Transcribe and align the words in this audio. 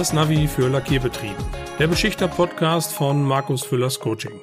das 0.00 0.14
Navi 0.14 0.48
für 0.48 0.66
Lackierbetrieb, 0.68 1.36
der 1.78 1.86
Beschichter-Podcast 1.86 2.90
von 2.90 3.22
Markus 3.22 3.64
Füllers 3.64 4.00
Coaching. 4.00 4.40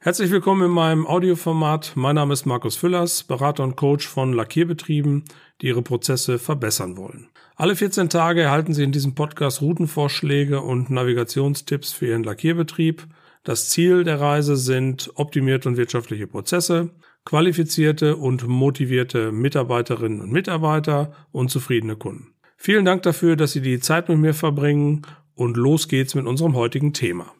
Herzlich 0.00 0.32
willkommen 0.32 0.64
in 0.64 0.72
meinem 0.72 1.06
Audioformat. 1.06 1.92
Mein 1.94 2.16
Name 2.16 2.32
ist 2.32 2.46
Markus 2.46 2.74
Füllers, 2.74 3.22
Berater 3.22 3.62
und 3.62 3.76
Coach 3.76 4.08
von 4.08 4.32
Lackierbetrieben, 4.32 5.22
die 5.60 5.68
ihre 5.68 5.82
Prozesse 5.82 6.40
verbessern 6.40 6.96
wollen. 6.96 7.28
Alle 7.54 7.76
14 7.76 8.08
Tage 8.08 8.42
erhalten 8.42 8.74
Sie 8.74 8.82
in 8.82 8.90
diesem 8.90 9.14
Podcast 9.14 9.62
Routenvorschläge 9.62 10.60
und 10.60 10.90
Navigationstipps 10.90 11.92
für 11.92 12.08
Ihren 12.08 12.24
Lackierbetrieb. 12.24 13.06
Das 13.44 13.68
Ziel 13.68 14.02
der 14.02 14.20
Reise 14.20 14.56
sind 14.56 15.12
optimierte 15.14 15.68
und 15.68 15.76
wirtschaftliche 15.76 16.26
Prozesse, 16.26 16.90
qualifizierte 17.24 18.16
und 18.16 18.48
motivierte 18.48 19.30
Mitarbeiterinnen 19.30 20.22
und 20.22 20.32
Mitarbeiter 20.32 21.12
und 21.30 21.52
zufriedene 21.52 21.94
Kunden. 21.94 22.34
Vielen 22.60 22.84
Dank 22.84 23.04
dafür, 23.04 23.36
dass 23.36 23.52
Sie 23.52 23.62
die 23.62 23.78
Zeit 23.78 24.08
mit 24.08 24.18
mir 24.18 24.34
verbringen 24.34 25.02
und 25.36 25.56
los 25.56 25.86
geht's 25.86 26.16
mit 26.16 26.26
unserem 26.26 26.56
heutigen 26.56 26.92
Thema. 26.92 27.32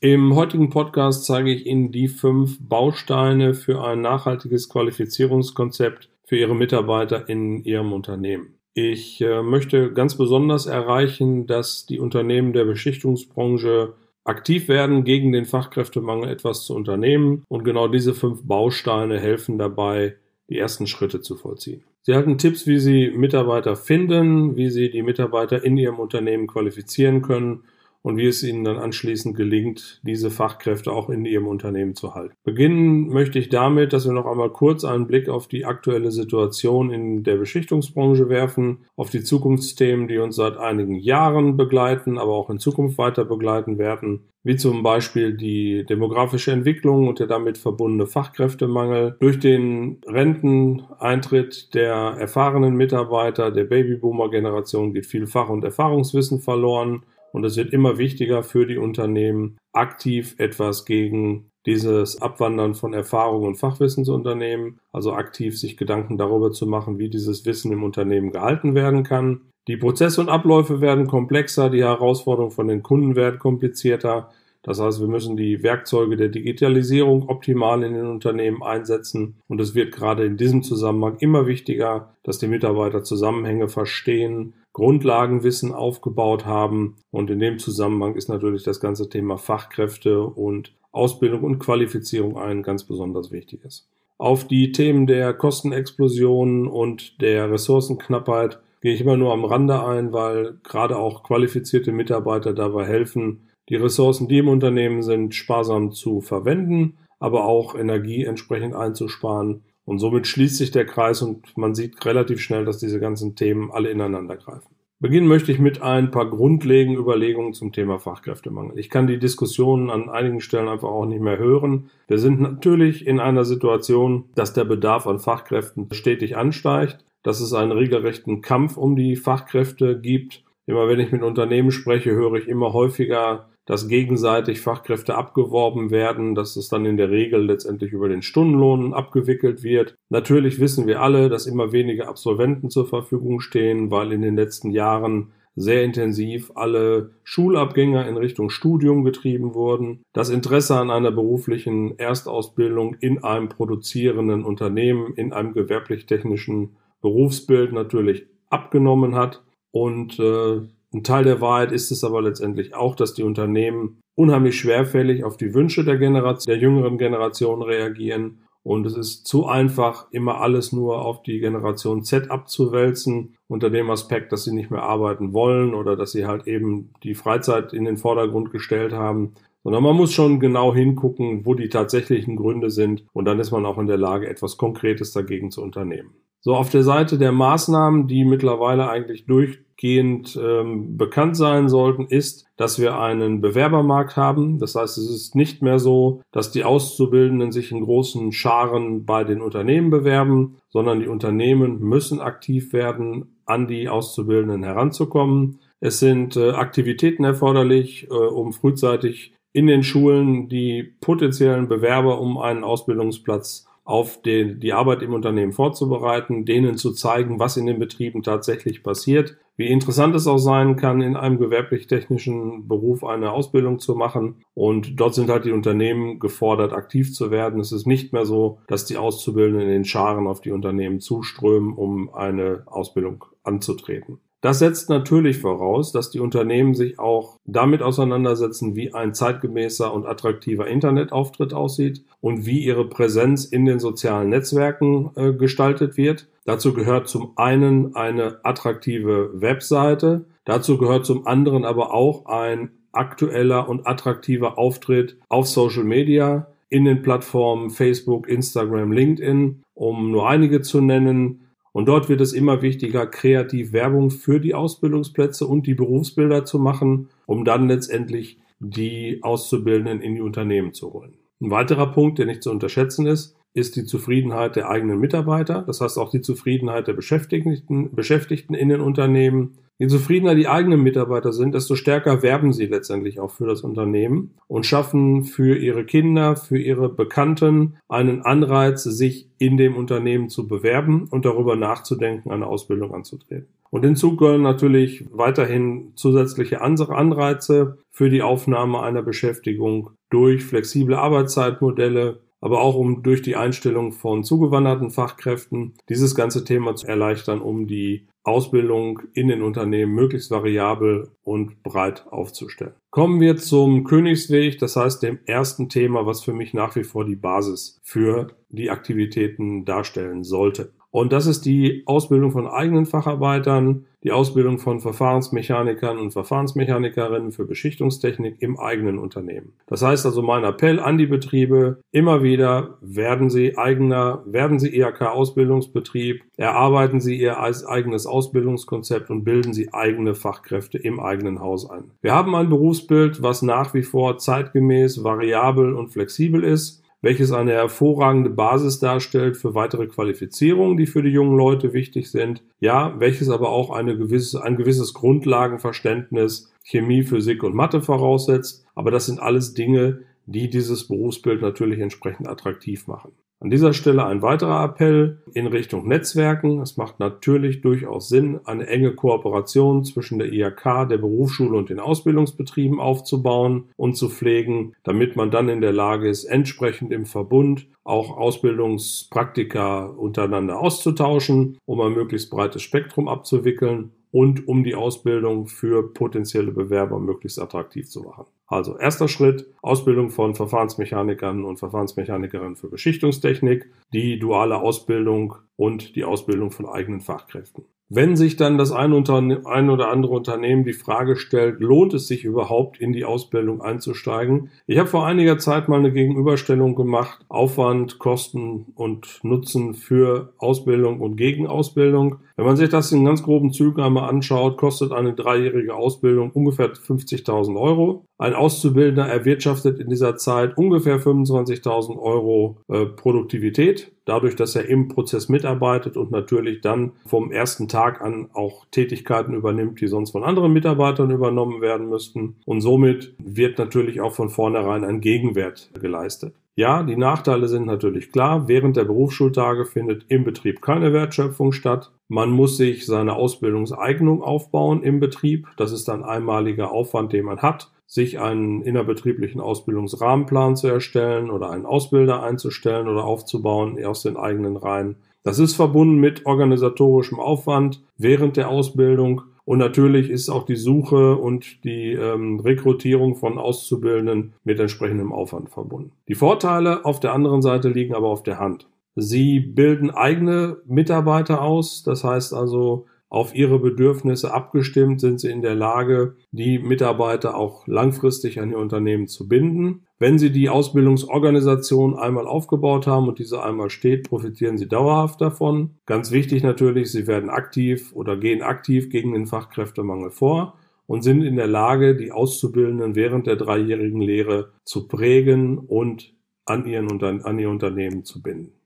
Im 0.00 0.36
heutigen 0.36 0.68
Podcast 0.68 1.24
zeige 1.24 1.50
ich 1.50 1.64
Ihnen 1.64 1.90
die 1.90 2.06
fünf 2.06 2.58
Bausteine 2.60 3.54
für 3.54 3.82
ein 3.82 4.02
nachhaltiges 4.02 4.68
Qualifizierungskonzept 4.68 6.10
für 6.22 6.36
Ihre 6.36 6.54
Mitarbeiter 6.54 7.30
in 7.30 7.64
Ihrem 7.64 7.94
Unternehmen. 7.94 8.58
Ich 8.74 9.22
äh, 9.22 9.42
möchte 9.42 9.92
ganz 9.94 10.16
besonders 10.16 10.66
erreichen, 10.66 11.46
dass 11.46 11.86
die 11.86 11.98
Unternehmen 11.98 12.52
der 12.52 12.66
Beschichtungsbranche 12.66 13.94
aktiv 14.24 14.68
werden, 14.68 15.02
gegen 15.02 15.32
den 15.32 15.46
Fachkräftemangel 15.46 16.28
etwas 16.28 16.66
zu 16.66 16.74
unternehmen. 16.74 17.42
Und 17.48 17.64
genau 17.64 17.88
diese 17.88 18.14
fünf 18.14 18.42
Bausteine 18.44 19.18
helfen 19.18 19.56
dabei, 19.56 20.16
die 20.50 20.58
ersten 20.58 20.86
Schritte 20.86 21.22
zu 21.22 21.36
vollziehen. 21.36 21.82
Sie 22.02 22.14
halten 22.14 22.38
Tipps, 22.38 22.66
wie 22.66 22.78
Sie 22.78 23.10
Mitarbeiter 23.10 23.76
finden, 23.76 24.56
wie 24.56 24.70
Sie 24.70 24.90
die 24.90 25.02
Mitarbeiter 25.02 25.62
in 25.64 25.76
Ihrem 25.76 25.98
Unternehmen 25.98 26.46
qualifizieren 26.46 27.22
können 27.22 27.64
und 28.02 28.16
wie 28.16 28.26
es 28.26 28.42
Ihnen 28.42 28.64
dann 28.64 28.78
anschließend 28.78 29.36
gelingt, 29.36 30.00
diese 30.04 30.30
Fachkräfte 30.30 30.92
auch 30.92 31.10
in 31.10 31.24
Ihrem 31.24 31.46
Unternehmen 31.46 31.94
zu 31.94 32.14
halten. 32.14 32.34
Beginnen 32.44 33.08
möchte 33.08 33.38
ich 33.38 33.48
damit, 33.48 33.92
dass 33.92 34.06
wir 34.06 34.12
noch 34.12 34.26
einmal 34.26 34.50
kurz 34.50 34.84
einen 34.84 35.06
Blick 35.06 35.28
auf 35.28 35.48
die 35.48 35.64
aktuelle 35.64 36.10
Situation 36.10 36.90
in 36.90 37.24
der 37.24 37.36
Beschichtungsbranche 37.36 38.28
werfen, 38.28 38.86
auf 38.96 39.10
die 39.10 39.22
Zukunftsthemen, 39.22 40.08
die 40.08 40.18
uns 40.18 40.36
seit 40.36 40.56
einigen 40.56 40.94
Jahren 40.94 41.56
begleiten, 41.56 42.18
aber 42.18 42.32
auch 42.32 42.50
in 42.50 42.58
Zukunft 42.58 42.98
weiter 42.98 43.24
begleiten 43.24 43.78
werden, 43.78 44.28
wie 44.44 44.56
zum 44.56 44.82
Beispiel 44.82 45.36
die 45.36 45.84
demografische 45.84 46.52
Entwicklung 46.52 47.08
und 47.08 47.18
der 47.18 47.26
damit 47.26 47.58
verbundene 47.58 48.06
Fachkräftemangel. 48.06 49.16
Durch 49.20 49.38
den 49.38 50.00
Renteneintritt 50.06 51.74
der 51.74 51.94
erfahrenen 52.18 52.74
Mitarbeiter 52.74 53.50
der 53.50 53.64
Babyboomer-Generation 53.64 54.94
geht 54.94 55.06
viel 55.06 55.26
Fach- 55.26 55.50
und 55.50 55.64
Erfahrungswissen 55.64 56.40
verloren. 56.40 57.02
Und 57.32 57.44
es 57.44 57.56
wird 57.56 57.72
immer 57.72 57.98
wichtiger 57.98 58.42
für 58.42 58.66
die 58.66 58.78
Unternehmen, 58.78 59.58
aktiv 59.72 60.34
etwas 60.38 60.84
gegen 60.84 61.50
dieses 61.66 62.22
Abwandern 62.22 62.74
von 62.74 62.94
Erfahrung 62.94 63.44
und 63.44 63.56
Fachwissen 63.56 64.04
zu 64.04 64.14
unternehmen, 64.14 64.80
also 64.90 65.12
aktiv 65.12 65.58
sich 65.58 65.76
Gedanken 65.76 66.16
darüber 66.16 66.50
zu 66.50 66.66
machen, 66.66 66.98
wie 66.98 67.10
dieses 67.10 67.44
Wissen 67.44 67.72
im 67.72 67.82
Unternehmen 67.82 68.32
gehalten 68.32 68.74
werden 68.74 69.02
kann. 69.02 69.42
Die 69.68 69.76
Prozesse 69.76 70.22
und 70.22 70.30
Abläufe 70.30 70.80
werden 70.80 71.06
komplexer, 71.06 71.68
die 71.68 71.84
Herausforderungen 71.84 72.52
von 72.52 72.68
den 72.68 72.82
Kunden 72.82 73.16
werden 73.16 73.38
komplizierter. 73.38 74.30
Das 74.62 74.80
heißt, 74.80 75.00
wir 75.00 75.08
müssen 75.08 75.36
die 75.36 75.62
Werkzeuge 75.62 76.16
der 76.16 76.28
Digitalisierung 76.28 77.28
optimal 77.28 77.82
in 77.82 77.92
den 77.92 78.06
Unternehmen 78.06 78.62
einsetzen. 78.62 79.36
Und 79.46 79.60
es 79.60 79.74
wird 79.74 79.94
gerade 79.94 80.24
in 80.24 80.38
diesem 80.38 80.62
Zusammenhang 80.62 81.16
immer 81.18 81.46
wichtiger, 81.46 82.14
dass 82.22 82.38
die 82.38 82.48
Mitarbeiter 82.48 83.02
Zusammenhänge 83.02 83.68
verstehen, 83.68 84.54
Grundlagenwissen 84.78 85.74
aufgebaut 85.74 86.46
haben. 86.46 86.94
Und 87.10 87.30
in 87.30 87.40
dem 87.40 87.58
Zusammenhang 87.58 88.14
ist 88.14 88.28
natürlich 88.28 88.62
das 88.62 88.78
ganze 88.78 89.08
Thema 89.08 89.36
Fachkräfte 89.36 90.22
und 90.22 90.72
Ausbildung 90.92 91.42
und 91.42 91.58
Qualifizierung 91.58 92.38
ein 92.38 92.62
ganz 92.62 92.84
besonders 92.84 93.32
wichtiges. 93.32 93.88
Auf 94.18 94.46
die 94.46 94.70
Themen 94.70 95.08
der 95.08 95.34
Kostenexplosion 95.34 96.68
und 96.68 97.20
der 97.20 97.50
Ressourcenknappheit 97.50 98.60
gehe 98.80 98.94
ich 98.94 99.00
immer 99.00 99.16
nur 99.16 99.32
am 99.32 99.44
Rande 99.44 99.84
ein, 99.84 100.12
weil 100.12 100.58
gerade 100.62 100.96
auch 100.96 101.24
qualifizierte 101.24 101.90
Mitarbeiter 101.90 102.52
dabei 102.52 102.86
helfen, 102.86 103.48
die 103.68 103.74
Ressourcen, 103.74 104.28
die 104.28 104.38
im 104.38 104.48
Unternehmen 104.48 105.02
sind, 105.02 105.34
sparsam 105.34 105.90
zu 105.90 106.20
verwenden, 106.20 106.98
aber 107.18 107.46
auch 107.46 107.74
Energie 107.74 108.24
entsprechend 108.24 108.76
einzusparen 108.76 109.64
und 109.88 109.98
somit 109.98 110.26
schließt 110.26 110.58
sich 110.58 110.70
der 110.70 110.84
Kreis 110.84 111.22
und 111.22 111.56
man 111.56 111.74
sieht 111.74 112.04
relativ 112.04 112.40
schnell, 112.40 112.64
dass 112.64 112.76
diese 112.78 113.00
ganzen 113.00 113.34
Themen 113.34 113.72
alle 113.72 113.90
ineinander 113.90 114.36
greifen. 114.36 114.68
Beginnen 115.00 115.28
möchte 115.28 115.52
ich 115.52 115.60
mit 115.60 115.80
ein 115.80 116.10
paar 116.10 116.28
grundlegenden 116.28 117.00
Überlegungen 117.00 117.52
zum 117.52 117.72
Thema 117.72 118.00
Fachkräftemangel. 118.00 118.76
Ich 118.80 118.90
kann 118.90 119.06
die 119.06 119.20
Diskussionen 119.20 119.90
an 119.90 120.08
einigen 120.08 120.40
Stellen 120.40 120.66
einfach 120.66 120.88
auch 120.88 121.06
nicht 121.06 121.20
mehr 121.20 121.38
hören. 121.38 121.88
Wir 122.08 122.18
sind 122.18 122.40
natürlich 122.40 123.06
in 123.06 123.20
einer 123.20 123.44
Situation, 123.44 124.24
dass 124.34 124.54
der 124.54 124.64
Bedarf 124.64 125.06
an 125.06 125.20
Fachkräften 125.20 125.86
stetig 125.92 126.36
ansteigt, 126.36 127.04
dass 127.22 127.40
es 127.40 127.52
einen 127.52 127.70
regelrechten 127.70 128.42
Kampf 128.42 128.76
um 128.76 128.96
die 128.96 129.14
Fachkräfte 129.14 130.00
gibt. 130.00 130.42
Immer 130.66 130.88
wenn 130.88 130.98
ich 130.98 131.12
mit 131.12 131.22
Unternehmen 131.22 131.70
spreche, 131.70 132.10
höre 132.10 132.34
ich 132.34 132.48
immer 132.48 132.72
häufiger, 132.72 133.50
dass 133.68 133.86
gegenseitig 133.86 134.62
Fachkräfte 134.62 135.14
abgeworben 135.14 135.90
werden, 135.90 136.34
dass 136.34 136.56
es 136.56 136.70
dann 136.70 136.86
in 136.86 136.96
der 136.96 137.10
Regel 137.10 137.44
letztendlich 137.44 137.92
über 137.92 138.08
den 138.08 138.22
Stundenlohn 138.22 138.94
abgewickelt 138.94 139.62
wird. 139.62 139.94
Natürlich 140.08 140.58
wissen 140.58 140.86
wir 140.86 141.02
alle, 141.02 141.28
dass 141.28 141.46
immer 141.46 141.70
weniger 141.70 142.08
Absolventen 142.08 142.70
zur 142.70 142.88
Verfügung 142.88 143.40
stehen, 143.40 143.90
weil 143.90 144.12
in 144.12 144.22
den 144.22 144.36
letzten 144.36 144.70
Jahren 144.70 145.32
sehr 145.54 145.84
intensiv 145.84 146.50
alle 146.54 147.10
Schulabgänger 147.24 148.08
in 148.08 148.16
Richtung 148.16 148.48
Studium 148.48 149.04
getrieben 149.04 149.52
wurden. 149.52 150.00
Das 150.14 150.30
Interesse 150.30 150.76
an 150.76 150.90
einer 150.90 151.10
beruflichen 151.10 151.98
Erstausbildung 151.98 152.96
in 153.00 153.22
einem 153.22 153.50
produzierenden 153.50 154.44
Unternehmen, 154.44 155.12
in 155.14 155.34
einem 155.34 155.52
gewerblich-technischen 155.52 156.76
Berufsbild 157.02 157.74
natürlich 157.74 158.24
abgenommen 158.48 159.14
hat. 159.14 159.42
Und 159.72 160.18
äh, 160.18 160.62
ein 160.94 161.04
Teil 161.04 161.24
der 161.24 161.40
Wahrheit 161.40 161.70
ist 161.70 161.90
es 161.90 162.02
aber 162.02 162.22
letztendlich 162.22 162.74
auch, 162.74 162.94
dass 162.94 163.12
die 163.12 163.22
Unternehmen 163.22 164.00
unheimlich 164.14 164.58
schwerfällig 164.58 165.22
auf 165.22 165.36
die 165.36 165.52
Wünsche 165.52 165.84
der 165.84 165.98
Generation, 165.98 166.46
der 166.46 166.62
jüngeren 166.62 166.98
Generation 166.98 167.62
reagieren. 167.62 168.42
Und 168.62 168.86
es 168.86 168.96
ist 168.96 169.26
zu 169.26 169.46
einfach, 169.46 170.10
immer 170.10 170.40
alles 170.40 170.72
nur 170.72 171.04
auf 171.04 171.22
die 171.22 171.40
Generation 171.40 172.02
Z 172.02 172.30
abzuwälzen, 172.30 173.36
unter 173.48 173.70
dem 173.70 173.90
Aspekt, 173.90 174.32
dass 174.32 174.44
sie 174.44 174.54
nicht 174.54 174.70
mehr 174.70 174.82
arbeiten 174.82 175.32
wollen 175.32 175.74
oder 175.74 175.94
dass 175.94 176.12
sie 176.12 176.26
halt 176.26 176.46
eben 176.46 176.90
die 177.02 177.14
Freizeit 177.14 177.72
in 177.72 177.84
den 177.84 177.96
Vordergrund 177.96 178.50
gestellt 178.50 178.92
haben. 178.92 179.34
Sondern 179.64 179.82
man 179.82 179.96
muss 179.96 180.12
schon 180.12 180.40
genau 180.40 180.74
hingucken, 180.74 181.44
wo 181.44 181.54
die 181.54 181.68
tatsächlichen 181.68 182.36
Gründe 182.36 182.70
sind. 182.70 183.04
Und 183.12 183.26
dann 183.26 183.40
ist 183.40 183.50
man 183.50 183.66
auch 183.66 183.78
in 183.78 183.86
der 183.86 183.98
Lage, 183.98 184.28
etwas 184.28 184.56
Konkretes 184.56 185.12
dagegen 185.12 185.50
zu 185.50 185.62
unternehmen. 185.62 186.14
So, 186.40 186.54
auf 186.54 186.70
der 186.70 186.84
Seite 186.84 187.18
der 187.18 187.32
Maßnahmen, 187.32 188.06
die 188.06 188.24
mittlerweile 188.24 188.88
eigentlich 188.88 189.26
durchgehend 189.26 190.38
ähm, 190.40 190.96
bekannt 190.96 191.36
sein 191.36 191.68
sollten, 191.68 192.06
ist, 192.06 192.46
dass 192.56 192.78
wir 192.78 192.98
einen 192.98 193.40
Bewerbermarkt 193.40 194.16
haben. 194.16 194.58
Das 194.58 194.74
heißt, 194.76 194.98
es 194.98 195.10
ist 195.10 195.34
nicht 195.34 195.62
mehr 195.62 195.78
so, 195.78 196.22
dass 196.30 196.52
die 196.52 196.64
Auszubildenden 196.64 197.50
sich 197.50 197.72
in 197.72 197.84
großen 197.84 198.30
Scharen 198.32 199.04
bei 199.04 199.24
den 199.24 199.40
Unternehmen 199.40 199.90
bewerben, 199.90 200.58
sondern 200.70 201.00
die 201.00 201.08
Unternehmen 201.08 201.80
müssen 201.80 202.20
aktiv 202.20 202.72
werden, 202.72 203.38
an 203.44 203.66
die 203.66 203.88
Auszubildenden 203.88 204.62
heranzukommen. 204.62 205.58
Es 205.80 205.98
sind 205.98 206.36
äh, 206.36 206.50
Aktivitäten 206.50 207.24
erforderlich, 207.24 208.08
äh, 208.10 208.14
um 208.14 208.52
frühzeitig 208.52 209.34
in 209.52 209.66
den 209.66 209.82
Schulen 209.82 210.48
die 210.48 210.84
potenziellen 211.00 211.68
Bewerber 211.68 212.20
um 212.20 212.38
einen 212.38 212.64
Ausbildungsplatz 212.64 213.67
auf 213.88 214.20
den, 214.20 214.60
die 214.60 214.74
Arbeit 214.74 215.00
im 215.00 215.14
Unternehmen 215.14 215.52
vorzubereiten, 215.52 216.44
denen 216.44 216.76
zu 216.76 216.92
zeigen, 216.92 217.38
was 217.38 217.56
in 217.56 217.64
den 217.64 217.78
Betrieben 217.78 218.22
tatsächlich 218.22 218.82
passiert, 218.82 219.38
wie 219.56 219.66
interessant 219.66 220.14
es 220.14 220.26
auch 220.26 220.36
sein 220.36 220.76
kann, 220.76 221.00
in 221.00 221.16
einem 221.16 221.38
gewerblich-technischen 221.38 222.68
Beruf 222.68 223.02
eine 223.02 223.32
Ausbildung 223.32 223.78
zu 223.78 223.94
machen. 223.94 224.44
Und 224.52 225.00
dort 225.00 225.14
sind 225.14 225.30
halt 225.30 225.46
die 225.46 225.52
Unternehmen 225.52 226.18
gefordert, 226.18 226.74
aktiv 226.74 227.14
zu 227.14 227.30
werden. 227.30 227.60
Es 227.60 227.72
ist 227.72 227.86
nicht 227.86 228.12
mehr 228.12 228.26
so, 228.26 228.58
dass 228.68 228.84
die 228.84 228.98
Auszubildenden 228.98 229.62
in 229.62 229.72
den 229.72 229.84
Scharen 229.86 230.26
auf 230.26 230.42
die 230.42 230.52
Unternehmen 230.52 231.00
zuströmen, 231.00 231.72
um 231.72 232.12
eine 232.12 232.64
Ausbildung 232.66 233.24
anzutreten. 233.42 234.20
Das 234.40 234.60
setzt 234.60 234.88
natürlich 234.88 235.38
voraus, 235.38 235.90
dass 235.90 236.10
die 236.10 236.20
Unternehmen 236.20 236.74
sich 236.74 236.98
auch 236.98 237.38
damit 237.44 237.82
auseinandersetzen, 237.82 238.76
wie 238.76 238.94
ein 238.94 239.12
zeitgemäßer 239.12 239.92
und 239.92 240.06
attraktiver 240.06 240.68
Internetauftritt 240.68 241.52
aussieht 241.52 242.04
und 242.20 242.46
wie 242.46 242.60
ihre 242.60 242.88
Präsenz 242.88 243.44
in 243.44 243.64
den 243.64 243.80
sozialen 243.80 244.28
Netzwerken 244.28 245.10
äh, 245.16 245.32
gestaltet 245.32 245.96
wird. 245.96 246.28
Dazu 246.44 246.72
gehört 246.72 247.08
zum 247.08 247.32
einen 247.36 247.96
eine 247.96 248.38
attraktive 248.44 249.30
Webseite, 249.34 250.24
dazu 250.44 250.78
gehört 250.78 251.04
zum 251.04 251.26
anderen 251.26 251.64
aber 251.64 251.92
auch 251.92 252.26
ein 252.26 252.70
aktueller 252.92 253.68
und 253.68 253.86
attraktiver 253.86 254.56
Auftritt 254.56 255.18
auf 255.28 255.46
Social 255.48 255.84
Media 255.84 256.46
in 256.68 256.84
den 256.84 257.02
Plattformen 257.02 257.70
Facebook, 257.70 258.28
Instagram, 258.28 258.92
LinkedIn, 258.92 259.62
um 259.74 260.10
nur 260.10 260.28
einige 260.28 260.60
zu 260.62 260.80
nennen. 260.80 261.47
Und 261.78 261.86
dort 261.86 262.08
wird 262.08 262.20
es 262.20 262.32
immer 262.32 262.60
wichtiger, 262.60 263.06
kreativ 263.06 263.72
Werbung 263.72 264.10
für 264.10 264.40
die 264.40 264.52
Ausbildungsplätze 264.52 265.46
und 265.46 265.64
die 265.68 265.74
Berufsbilder 265.74 266.44
zu 266.44 266.58
machen, 266.58 267.08
um 267.24 267.44
dann 267.44 267.68
letztendlich 267.68 268.36
die 268.58 269.20
Auszubildenden 269.22 270.00
in 270.00 270.16
die 270.16 270.20
Unternehmen 270.20 270.72
zu 270.72 270.92
holen. 270.92 271.14
Ein 271.40 271.52
weiterer 271.52 271.92
Punkt, 271.92 272.18
der 272.18 272.26
nicht 272.26 272.42
zu 272.42 272.50
unterschätzen 272.50 273.06
ist, 273.06 273.36
ist 273.54 273.76
die 273.76 273.84
Zufriedenheit 273.84 274.56
der 274.56 274.68
eigenen 274.68 274.98
Mitarbeiter, 274.98 275.62
das 275.62 275.80
heißt 275.80 275.98
auch 275.98 276.10
die 276.10 276.20
Zufriedenheit 276.20 276.86
der 276.86 276.92
Beschäftigten, 276.92 277.94
Beschäftigten 277.94 278.54
in 278.54 278.68
den 278.68 278.80
Unternehmen. 278.80 279.58
Je 279.78 279.86
zufriedener 279.86 280.34
die 280.34 280.48
eigenen 280.48 280.82
Mitarbeiter 280.82 281.32
sind, 281.32 281.54
desto 281.54 281.76
stärker 281.76 282.22
werben 282.22 282.52
sie 282.52 282.66
letztendlich 282.66 283.20
auch 283.20 283.30
für 283.30 283.46
das 283.46 283.60
Unternehmen 283.60 284.34
und 284.48 284.66
schaffen 284.66 285.22
für 285.22 285.56
ihre 285.56 285.84
Kinder, 285.84 286.34
für 286.34 286.58
ihre 286.58 286.88
Bekannten 286.88 287.76
einen 287.88 288.22
Anreiz, 288.22 288.82
sich 288.82 289.28
in 289.38 289.56
dem 289.56 289.76
Unternehmen 289.76 290.30
zu 290.30 290.48
bewerben 290.48 291.06
und 291.08 291.24
darüber 291.24 291.54
nachzudenken, 291.54 292.32
eine 292.32 292.46
Ausbildung 292.46 292.92
anzutreten. 292.92 293.46
Und 293.70 293.84
hinzu 293.84 294.16
gehören 294.16 294.42
natürlich 294.42 295.04
weiterhin 295.12 295.92
zusätzliche 295.94 296.60
Anreize 296.60 297.78
für 297.90 298.10
die 298.10 298.22
Aufnahme 298.22 298.82
einer 298.82 299.02
Beschäftigung 299.02 299.90
durch 300.10 300.44
flexible 300.44 300.96
Arbeitszeitmodelle, 300.96 302.20
aber 302.40 302.60
auch 302.60 302.74
um 302.74 303.02
durch 303.02 303.22
die 303.22 303.36
Einstellung 303.36 303.92
von 303.92 304.24
zugewanderten 304.24 304.90
Fachkräften 304.90 305.74
dieses 305.88 306.14
ganze 306.14 306.44
Thema 306.44 306.74
zu 306.76 306.86
erleichtern, 306.86 307.40
um 307.40 307.66
die 307.66 308.06
Ausbildung 308.24 309.00
in 309.14 309.28
den 309.28 309.42
Unternehmen 309.42 309.94
möglichst 309.94 310.30
variabel 310.30 311.10
und 311.24 311.62
breit 311.62 312.06
aufzustellen. 312.10 312.74
Kommen 312.90 313.20
wir 313.20 313.36
zum 313.36 313.84
Königsweg, 313.84 314.58
das 314.58 314.76
heißt 314.76 315.02
dem 315.02 315.18
ersten 315.24 315.68
Thema, 315.68 316.04
was 316.04 316.22
für 316.22 316.34
mich 316.34 316.52
nach 316.52 316.76
wie 316.76 316.84
vor 316.84 317.04
die 317.04 317.16
Basis 317.16 317.80
für 317.82 318.28
die 318.50 318.70
Aktivitäten 318.70 319.64
darstellen 319.64 320.24
sollte. 320.24 320.72
Und 320.90 321.12
das 321.12 321.26
ist 321.26 321.44
die 321.44 321.82
Ausbildung 321.86 322.30
von 322.30 322.46
eigenen 322.46 322.86
Facharbeitern, 322.86 323.84
die 324.04 324.12
Ausbildung 324.12 324.58
von 324.58 324.80
Verfahrensmechanikern 324.80 325.98
und 325.98 326.12
Verfahrensmechanikerinnen 326.12 327.32
für 327.32 327.44
Beschichtungstechnik 327.44 328.36
im 328.40 328.58
eigenen 328.58 328.98
Unternehmen. 328.98 329.52
Das 329.66 329.82
heißt 329.82 330.06
also 330.06 330.22
mein 330.22 330.44
Appell 330.44 330.78
an 330.78 330.98
die 330.98 331.06
Betriebe, 331.06 331.80
immer 331.90 332.22
wieder 332.22 332.78
werden 332.80 333.28
Sie 333.28 333.58
eigener, 333.58 334.22
werden 334.24 334.58
Sie 334.58 334.74
IHK-Ausbildungsbetrieb, 334.74 336.22
erarbeiten 336.36 337.00
Sie 337.00 337.20
Ihr 337.20 337.38
eigenes 337.40 338.06
Ausbildungskonzept 338.06 339.10
und 339.10 339.24
bilden 339.24 339.52
Sie 339.52 339.72
eigene 339.72 340.14
Fachkräfte 340.14 340.78
im 340.78 341.00
eigenen 341.00 341.40
Haus 341.40 341.68
ein. 341.68 341.90
Wir 342.00 342.14
haben 342.14 342.34
ein 342.34 342.48
Berufsbild, 342.48 343.20
was 343.22 343.42
nach 343.42 343.74
wie 343.74 343.82
vor 343.82 344.18
zeitgemäß, 344.18 345.02
variabel 345.02 345.74
und 345.74 345.88
flexibel 345.88 346.44
ist 346.44 346.77
welches 347.00 347.32
eine 347.32 347.52
hervorragende 347.52 348.30
Basis 348.30 348.78
darstellt 348.78 349.36
für 349.36 349.54
weitere 349.54 349.86
Qualifizierungen, 349.86 350.76
die 350.76 350.86
für 350.86 351.02
die 351.02 351.10
jungen 351.10 351.36
Leute 351.36 351.72
wichtig 351.72 352.10
sind. 352.10 352.42
Ja, 352.60 352.98
welches 352.98 353.30
aber 353.30 353.50
auch 353.50 353.70
eine 353.70 353.96
gewisse, 353.96 354.42
ein 354.42 354.56
gewisses 354.56 354.94
Grundlagenverständnis 354.94 356.52
Chemie, 356.64 357.02
Physik 357.02 357.42
und 357.44 357.54
Mathe 357.54 357.80
voraussetzt. 357.80 358.66
Aber 358.74 358.90
das 358.90 359.06
sind 359.06 359.20
alles 359.20 359.54
Dinge, 359.54 360.00
die 360.26 360.50
dieses 360.50 360.86
Berufsbild 360.88 361.40
natürlich 361.40 361.80
entsprechend 361.80 362.28
attraktiv 362.28 362.86
machen. 362.86 363.12
An 363.40 363.50
dieser 363.50 363.72
Stelle 363.72 364.04
ein 364.04 364.20
weiterer 364.20 364.64
Appell 364.64 365.22
in 365.32 365.46
Richtung 365.46 365.86
Netzwerken. 365.86 366.60
Es 366.60 366.76
macht 366.76 366.98
natürlich 366.98 367.60
durchaus 367.60 368.08
Sinn, 368.08 368.40
eine 368.44 368.66
enge 368.66 368.92
Kooperation 368.92 369.84
zwischen 369.84 370.18
der 370.18 370.32
IHK, 370.32 370.88
der 370.88 370.98
Berufsschule 370.98 371.56
und 371.56 371.70
den 371.70 371.78
Ausbildungsbetrieben 371.78 372.80
aufzubauen 372.80 373.68
und 373.76 373.96
zu 373.96 374.08
pflegen, 374.08 374.74
damit 374.82 375.14
man 375.14 375.30
dann 375.30 375.48
in 375.48 375.60
der 375.60 375.72
Lage 375.72 376.08
ist, 376.08 376.24
entsprechend 376.24 376.92
im 376.92 377.06
Verbund 377.06 377.68
auch 377.84 378.16
Ausbildungspraktika 378.16 379.86
untereinander 379.86 380.58
auszutauschen, 380.58 381.58
um 381.64 381.80
ein 381.80 381.92
möglichst 381.92 382.30
breites 382.30 382.62
Spektrum 382.62 383.06
abzuwickeln 383.06 383.92
und 384.10 384.48
um 384.48 384.64
die 384.64 384.74
Ausbildung 384.74 385.46
für 385.46 385.94
potenzielle 385.94 386.50
Bewerber 386.50 386.98
möglichst 386.98 387.38
attraktiv 387.38 387.88
zu 387.88 388.02
machen. 388.02 388.24
Also 388.48 388.78
erster 388.78 389.08
Schritt, 389.08 389.46
Ausbildung 389.60 390.10
von 390.10 390.34
Verfahrensmechanikern 390.34 391.44
und 391.44 391.58
Verfahrensmechanikerinnen 391.58 392.56
für 392.56 392.68
Beschichtungstechnik, 392.68 393.70
die 393.92 394.18
duale 394.18 394.56
Ausbildung 394.56 395.34
und 395.56 395.94
die 395.94 396.04
Ausbildung 396.04 396.50
von 396.50 396.66
eigenen 396.66 397.02
Fachkräften. 397.02 397.64
Wenn 397.90 398.16
sich 398.16 398.36
dann 398.36 398.58
das 398.58 398.70
ein, 398.70 398.92
ein, 398.92 399.70
oder 399.70 399.90
andere 399.90 400.12
Unternehmen 400.12 400.64
die 400.64 400.74
Frage 400.74 401.16
stellt, 401.16 401.60
lohnt 401.60 401.94
es 401.94 402.06
sich 402.06 402.24
überhaupt 402.24 402.78
in 402.78 402.92
die 402.92 403.06
Ausbildung 403.06 403.62
einzusteigen? 403.62 404.50
Ich 404.66 404.78
habe 404.78 404.90
vor 404.90 405.06
einiger 405.06 405.38
Zeit 405.38 405.68
mal 405.68 405.78
eine 405.78 405.92
Gegenüberstellung 405.92 406.74
gemacht, 406.74 407.24
Aufwand, 407.28 407.98
Kosten 407.98 408.66
und 408.74 409.20
Nutzen 409.22 409.72
für 409.72 410.34
Ausbildung 410.36 411.00
und 411.00 411.16
Gegenausbildung. 411.16 412.18
Wenn 412.38 412.46
man 412.46 412.56
sich 412.56 412.68
das 412.68 412.92
in 412.92 413.04
ganz 413.04 413.24
groben 413.24 413.52
Zügen 413.52 413.82
einmal 413.82 414.08
anschaut, 414.08 414.58
kostet 414.58 414.92
eine 414.92 415.12
dreijährige 415.12 415.74
Ausbildung 415.74 416.30
ungefähr 416.30 416.72
50.000 416.72 417.60
Euro. 417.60 418.04
Ein 418.16 418.34
Auszubildender 418.34 419.08
erwirtschaftet 419.08 419.80
in 419.80 419.90
dieser 419.90 420.16
Zeit 420.16 420.56
ungefähr 420.56 421.00
25.000 421.00 421.98
Euro 421.98 422.58
äh, 422.68 422.86
Produktivität, 422.86 423.90
dadurch, 424.04 424.36
dass 424.36 424.54
er 424.54 424.68
im 424.68 424.86
Prozess 424.86 425.28
mitarbeitet 425.28 425.96
und 425.96 426.12
natürlich 426.12 426.60
dann 426.60 426.92
vom 427.06 427.32
ersten 427.32 427.66
Tag 427.66 428.00
an 428.00 428.28
auch 428.34 428.66
Tätigkeiten 428.70 429.34
übernimmt, 429.34 429.80
die 429.80 429.88
sonst 429.88 430.12
von 430.12 430.22
anderen 430.22 430.52
Mitarbeitern 430.52 431.10
übernommen 431.10 431.60
werden 431.60 431.88
müssten. 431.88 432.36
Und 432.44 432.60
somit 432.60 433.16
wird 433.18 433.58
natürlich 433.58 434.00
auch 434.00 434.12
von 434.12 434.30
vornherein 434.30 434.84
ein 434.84 435.00
Gegenwert 435.00 435.70
geleistet. 435.80 436.34
Ja, 436.58 436.82
die 436.82 436.96
Nachteile 436.96 437.46
sind 437.46 437.66
natürlich 437.66 438.10
klar. 438.10 438.48
Während 438.48 438.76
der 438.76 438.82
Berufsschultage 438.82 439.64
findet 439.64 440.06
im 440.08 440.24
Betrieb 440.24 440.60
keine 440.60 440.92
Wertschöpfung 440.92 441.52
statt. 441.52 441.92
Man 442.08 442.30
muss 442.30 442.56
sich 442.56 442.84
seine 442.84 443.14
Ausbildungseignung 443.14 444.24
aufbauen 444.24 444.82
im 444.82 444.98
Betrieb. 444.98 445.46
Das 445.56 445.70
ist 445.70 445.88
ein 445.88 446.02
einmaliger 446.02 446.72
Aufwand, 446.72 447.12
den 447.12 447.26
man 447.26 447.42
hat 447.42 447.70
sich 447.86 448.18
einen 448.18 448.62
innerbetrieblichen 448.62 449.40
Ausbildungsrahmenplan 449.40 450.56
zu 450.56 450.66
erstellen 450.66 451.30
oder 451.30 451.50
einen 451.50 451.64
Ausbilder 451.64 452.24
einzustellen 452.24 452.88
oder 452.88 453.04
aufzubauen 453.04 453.82
aus 453.84 454.02
den 454.02 454.16
eigenen 454.16 454.56
Reihen. 454.56 454.96
Das 455.22 455.38
ist 455.38 455.54
verbunden 455.54 455.98
mit 455.98 456.26
organisatorischem 456.26 457.20
Aufwand 457.20 457.84
während 457.96 458.36
der 458.36 458.48
Ausbildung 458.48 459.22
und 459.48 459.56
natürlich 459.56 460.10
ist 460.10 460.28
auch 460.28 460.44
die 460.44 460.56
Suche 460.56 461.16
und 461.16 461.64
die 461.64 461.92
ähm, 461.92 462.38
Rekrutierung 462.38 463.14
von 463.14 463.38
Auszubildenden 463.38 464.34
mit 464.44 464.60
entsprechendem 464.60 465.10
Aufwand 465.10 465.48
verbunden. 465.48 465.92
Die 466.06 466.14
Vorteile 466.14 466.84
auf 466.84 467.00
der 467.00 467.14
anderen 467.14 467.40
Seite 467.40 467.70
liegen 467.70 467.94
aber 467.94 468.08
auf 468.08 468.22
der 468.22 468.38
Hand. 468.38 468.68
Sie 468.94 469.40
bilden 469.40 469.90
eigene 469.90 470.58
Mitarbeiter 470.66 471.40
aus, 471.40 471.82
das 471.82 472.04
heißt 472.04 472.34
also, 472.34 472.84
auf 473.10 473.34
ihre 473.34 473.58
Bedürfnisse 473.58 474.34
abgestimmt, 474.34 475.00
sind 475.00 475.20
sie 475.20 475.30
in 475.30 475.42
der 475.42 475.54
Lage, 475.54 476.16
die 476.30 476.58
Mitarbeiter 476.58 477.36
auch 477.36 477.66
langfristig 477.66 478.40
an 478.40 478.50
ihr 478.50 478.58
Unternehmen 478.58 479.06
zu 479.06 479.28
binden. 479.28 479.86
Wenn 479.98 480.18
sie 480.18 480.30
die 480.30 480.48
Ausbildungsorganisation 480.48 481.98
einmal 481.98 482.26
aufgebaut 482.26 482.86
haben 482.86 483.08
und 483.08 483.18
diese 483.18 483.42
einmal 483.42 483.70
steht, 483.70 484.08
profitieren 484.08 484.58
sie 484.58 484.68
dauerhaft 484.68 485.20
davon. 485.20 485.76
Ganz 485.86 486.12
wichtig 486.12 486.42
natürlich, 486.42 486.92
sie 486.92 487.06
werden 487.06 487.30
aktiv 487.30 487.92
oder 487.94 488.16
gehen 488.16 488.42
aktiv 488.42 488.90
gegen 488.90 489.12
den 489.12 489.26
Fachkräftemangel 489.26 490.10
vor 490.10 490.54
und 490.86 491.02
sind 491.02 491.22
in 491.22 491.36
der 491.36 491.46
Lage, 491.46 491.96
die 491.96 492.12
Auszubildenden 492.12 492.94
während 492.94 493.26
der 493.26 493.36
dreijährigen 493.36 494.00
Lehre 494.00 494.52
zu 494.64 494.86
prägen 494.86 495.58
und 495.58 496.14
an, 496.44 496.66
ihren, 496.66 497.02
an 497.02 497.38
ihr 497.38 497.50
Unternehmen 497.50 498.04
zu 498.04 498.22
binden. 498.22 498.57